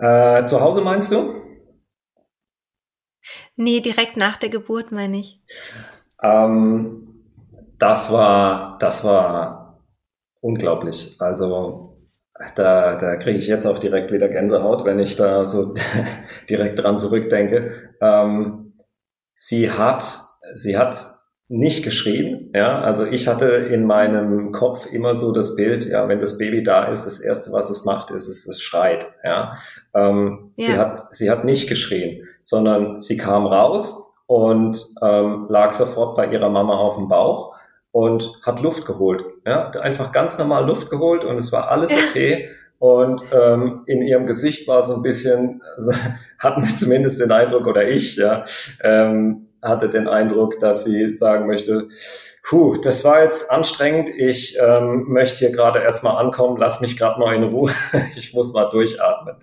[0.00, 1.40] Äh, zu Hause meinst du?
[3.56, 5.42] Nee, direkt nach der Geburt meine ich.
[6.22, 7.24] Ähm,
[7.78, 9.84] das war, das war
[10.40, 11.16] unglaublich.
[11.20, 11.98] Also
[12.56, 15.74] da, da kriege ich jetzt auch direkt wieder Gänsehaut, wenn ich da so
[16.50, 17.94] direkt dran zurückdenke.
[18.00, 18.78] Ähm,
[19.34, 20.20] sie hat,
[20.54, 20.96] sie hat
[21.52, 22.80] nicht geschrien, ja.
[22.80, 26.84] Also ich hatte in meinem Kopf immer so das Bild, ja, wenn das Baby da
[26.84, 29.56] ist, das erste, was es macht, ist, es, es schreit, ja.
[29.92, 30.64] Ähm, ja.
[30.64, 36.30] Sie hat, sie hat nicht geschrien, sondern sie kam raus und ähm, lag sofort bei
[36.30, 37.56] ihrer Mama auf dem Bauch
[37.90, 39.24] und hat Luft geholt.
[39.44, 42.48] Ja, einfach ganz normal Luft geholt und es war alles okay.
[42.78, 45.92] Und ähm, in ihrem Gesicht war so ein bisschen, also,
[46.38, 48.44] hatten wir zumindest den Eindruck, oder ich, ja,
[48.84, 51.88] ähm, hatte den Eindruck, dass sie sagen möchte,
[52.42, 57.20] puh, das war jetzt anstrengend, ich ähm, möchte hier gerade erstmal ankommen, lass mich gerade
[57.20, 57.72] mal in Ruhe,
[58.16, 59.36] ich muss mal durchatmen.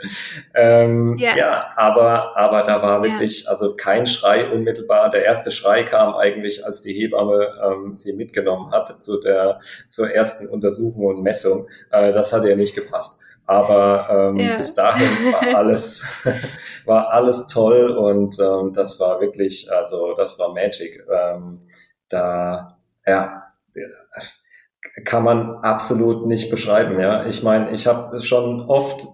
[0.53, 1.37] Ähm, yeah.
[1.37, 3.51] Ja, aber, aber da war wirklich, yeah.
[3.51, 5.09] also kein Schrei unmittelbar.
[5.09, 10.11] Der erste Schrei kam eigentlich, als die Hebamme ähm, sie mitgenommen hatte zu der, zur
[10.11, 11.67] ersten Untersuchung und Messung.
[11.91, 13.21] Äh, das hat ihr nicht gepasst.
[13.47, 14.57] Aber ähm, ja.
[14.57, 16.05] bis dahin war alles,
[16.85, 21.01] war alles toll und ähm, das war wirklich, also das war Magic.
[21.09, 21.61] Ähm,
[22.09, 23.43] da, ja,
[25.05, 26.99] kann man absolut nicht beschreiben.
[26.99, 29.05] Ja, ich meine, ich habe schon oft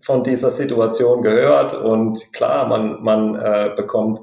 [0.00, 4.20] von dieser Situation gehört und klar, man man äh, bekommt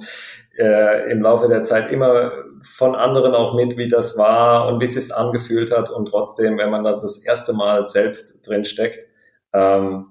[0.58, 2.32] äh, im Laufe der Zeit immer
[2.62, 6.58] von anderen auch mit, wie das war und wie es sich angefühlt hat und trotzdem,
[6.58, 9.06] wenn man dann das erste Mal selbst drin steckt,
[9.54, 10.08] ähm,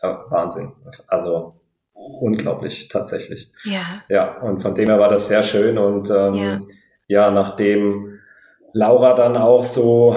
[0.00, 0.72] Wahnsinn.
[1.06, 1.54] Also
[1.92, 3.52] unglaublich tatsächlich.
[3.64, 3.80] Ja.
[4.08, 6.60] Ja, und von dem her war das sehr schön und ähm, ja.
[7.06, 8.18] ja, nachdem
[8.72, 10.16] Laura dann auch so,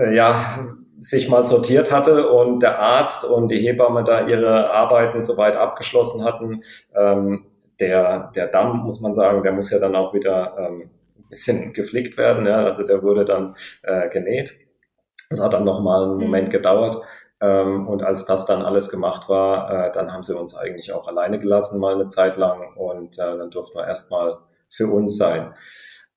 [0.00, 0.58] äh, ja,
[0.98, 6.24] sich mal sortiert hatte und der Arzt und die Hebamme da ihre Arbeiten soweit abgeschlossen
[6.24, 6.62] hatten,
[6.94, 7.46] ähm,
[7.80, 11.72] der, der Damm, muss man sagen, der muss ja dann auch wieder ähm, ein bisschen
[11.72, 14.52] geflickt werden, ja, also der wurde dann äh, genäht.
[15.28, 16.20] Das hat dann nochmal einen mhm.
[16.20, 17.02] Moment gedauert.
[17.42, 21.08] Ähm, und als das dann alles gemacht war, äh, dann haben sie uns eigentlich auch
[21.08, 22.76] alleine gelassen, mal eine Zeit lang.
[22.76, 24.38] Und äh, dann durften wir erstmal
[24.68, 25.52] für uns sein.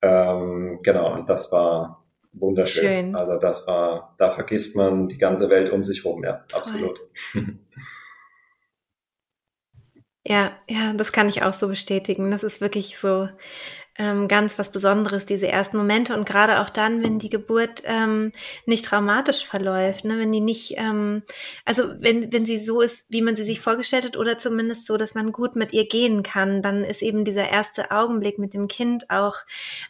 [0.04, 2.84] Ähm, genau, und das war wunderschön.
[3.08, 3.16] Schön.
[3.16, 6.60] Also das war, da vergisst man die ganze Welt um sich rum, ja, Toll.
[6.60, 7.02] absolut.
[10.28, 12.32] Ja, ja, das kann ich auch so bestätigen.
[12.32, 13.30] Das ist wirklich so
[13.98, 18.34] ähm, ganz was Besonderes, diese ersten Momente und gerade auch dann, wenn die Geburt ähm,
[18.66, 20.20] nicht traumatisch verläuft, ne?
[20.20, 21.24] wenn die nicht, ähm,
[21.64, 24.98] also wenn, wenn sie so ist, wie man sie sich vorgestellt hat oder zumindest so,
[24.98, 28.68] dass man gut mit ihr gehen kann, dann ist eben dieser erste Augenblick mit dem
[28.68, 29.38] Kind auch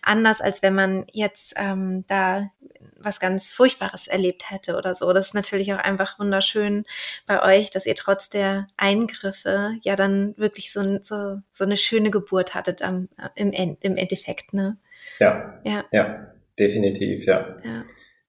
[0.02, 2.52] anders, als wenn man jetzt ähm, da
[2.98, 5.12] was ganz Furchtbares erlebt hätte oder so.
[5.14, 6.86] Das ist natürlich auch einfach wunderschön
[7.26, 12.12] bei euch, dass ihr trotz der Eingriffe ja dann wirklich so, so, so eine schöne
[12.12, 14.78] Geburt hattet am, im, im Endeffekt, ne?
[15.20, 15.62] Ja.
[15.64, 15.86] Ja.
[15.92, 17.58] Ja, definitiv, ja.
[17.64, 17.86] ja.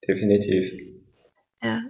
[0.07, 0.73] Definitiv.
[1.63, 1.83] Ja.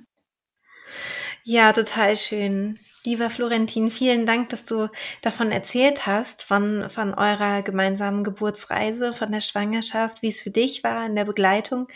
[1.48, 2.74] Ja, total schön.
[3.04, 4.88] Lieber Florentin, vielen Dank, dass du
[5.22, 10.82] davon erzählt hast, von, von eurer gemeinsamen Geburtsreise, von der Schwangerschaft, wie es für dich
[10.82, 11.86] war in der Begleitung.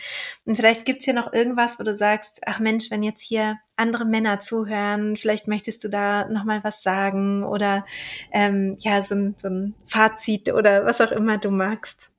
[0.45, 4.05] Und vielleicht gibt's hier noch irgendwas, wo du sagst, ach Mensch, wenn jetzt hier andere
[4.05, 7.85] Männer zuhören, vielleicht möchtest du da nochmal was sagen oder
[8.31, 12.09] ähm, ja, so ein, so ein Fazit oder was auch immer du magst.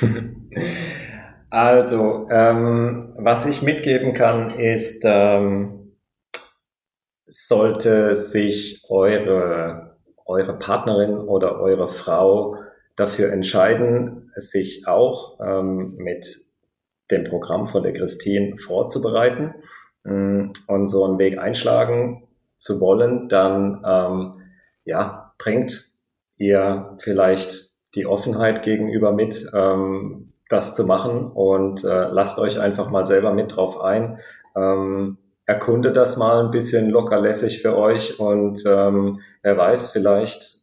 [1.48, 5.85] Also, ähm, was ich mitgeben kann, ist, ähm,
[7.38, 12.56] sollte sich eure, eure Partnerin oder eure Frau
[12.96, 16.26] dafür entscheiden, sich auch ähm, mit
[17.10, 19.54] dem Programm von der Christine vorzubereiten
[20.06, 22.26] ähm, und so einen Weg einschlagen
[22.56, 24.40] zu wollen, dann ähm,
[24.84, 25.84] ja, bringt
[26.38, 32.88] ihr vielleicht die Offenheit gegenüber mit, ähm, das zu machen und äh, lasst euch einfach
[32.88, 34.20] mal selber mit drauf ein.
[34.54, 40.56] Ähm, erkunde das mal ein bisschen lockerlässig für euch und ähm, wer weiß, vielleicht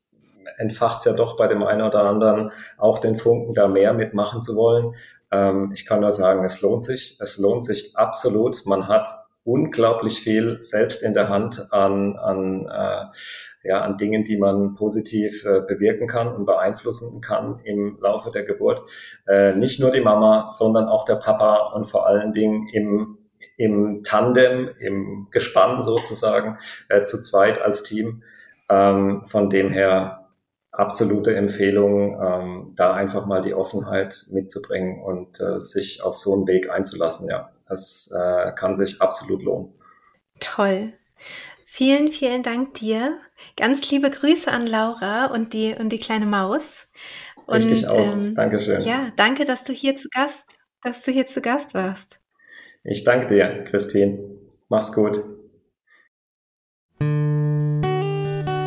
[0.58, 4.42] entfacht es ja doch bei dem einen oder anderen auch den Funken, da mehr mitmachen
[4.42, 4.94] zu wollen.
[5.32, 7.18] Ähm, ich kann nur sagen, es lohnt sich.
[7.20, 8.66] Es lohnt sich absolut.
[8.66, 9.08] Man hat
[9.46, 15.46] unglaublich viel selbst in der Hand an, an, äh, ja, an Dingen, die man positiv
[15.46, 18.84] äh, bewirken kann und beeinflussen kann im Laufe der Geburt.
[19.28, 23.18] Äh, nicht nur die Mama, sondern auch der Papa und vor allen Dingen im
[23.58, 26.58] im Tandem, im Gespann sozusagen,
[26.90, 28.24] äh, zu zweit als Team.
[28.70, 30.30] Ähm, von dem her
[30.72, 36.48] absolute Empfehlung, ähm, da einfach mal die Offenheit mitzubringen und äh, sich auf so einen
[36.48, 37.30] Weg einzulassen.
[37.30, 39.74] Ja, es äh, kann sich absolut lohnen.
[40.40, 40.94] Toll.
[41.66, 43.18] Vielen, vielen Dank dir.
[43.56, 46.88] Ganz liebe Grüße an Laura und die, und die kleine Maus.
[47.46, 48.16] Und, Richtig aus.
[48.16, 48.82] Ähm, Dankeschön.
[48.82, 52.20] Ja, danke, dass du hier zu Gast, dass du hier zu Gast warst.
[52.84, 54.20] Ich danke dir, Christine.
[54.68, 55.24] Mach's gut.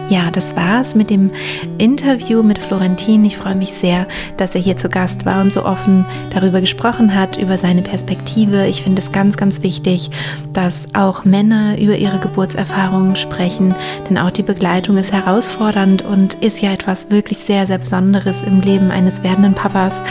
[0.09, 1.33] Ja, das war's mit dem
[1.79, 3.25] Interview mit Florentin.
[3.25, 7.13] Ich freue mich sehr, dass er hier zu Gast war und so offen darüber gesprochen
[7.13, 8.69] hat, über seine Perspektive.
[8.69, 10.11] Ich finde es ganz, ganz wichtig,
[10.53, 13.75] dass auch Männer über ihre Geburtserfahrungen sprechen,
[14.09, 18.61] denn auch die Begleitung ist herausfordernd und ist ja etwas wirklich sehr, sehr Besonderes im
[18.61, 20.03] Leben eines werdenden Papas.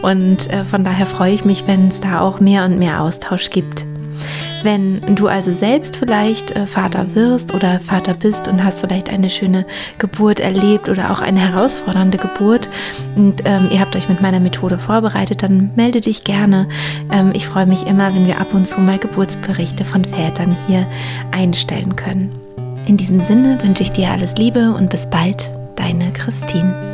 [0.00, 3.50] Und äh, von daher freue ich mich, wenn es da auch mehr und mehr Austausch
[3.50, 3.84] gibt.
[4.62, 9.28] Wenn du also selbst vielleicht äh, Vater wirst oder Vater bist und hast vielleicht eine
[9.28, 9.66] schöne
[9.98, 12.68] Geburt erlebt oder auch eine herausfordernde Geburt
[13.16, 16.68] und ähm, ihr habt euch mit meiner Methode vorbereitet, dann melde dich gerne.
[17.10, 20.86] Ähm, ich freue mich immer, wenn wir ab und zu mal Geburtsberichte von Vätern hier
[21.32, 22.32] einstellen können.
[22.86, 26.91] In diesem Sinne wünsche ich dir alles Liebe und bis bald, deine Christine.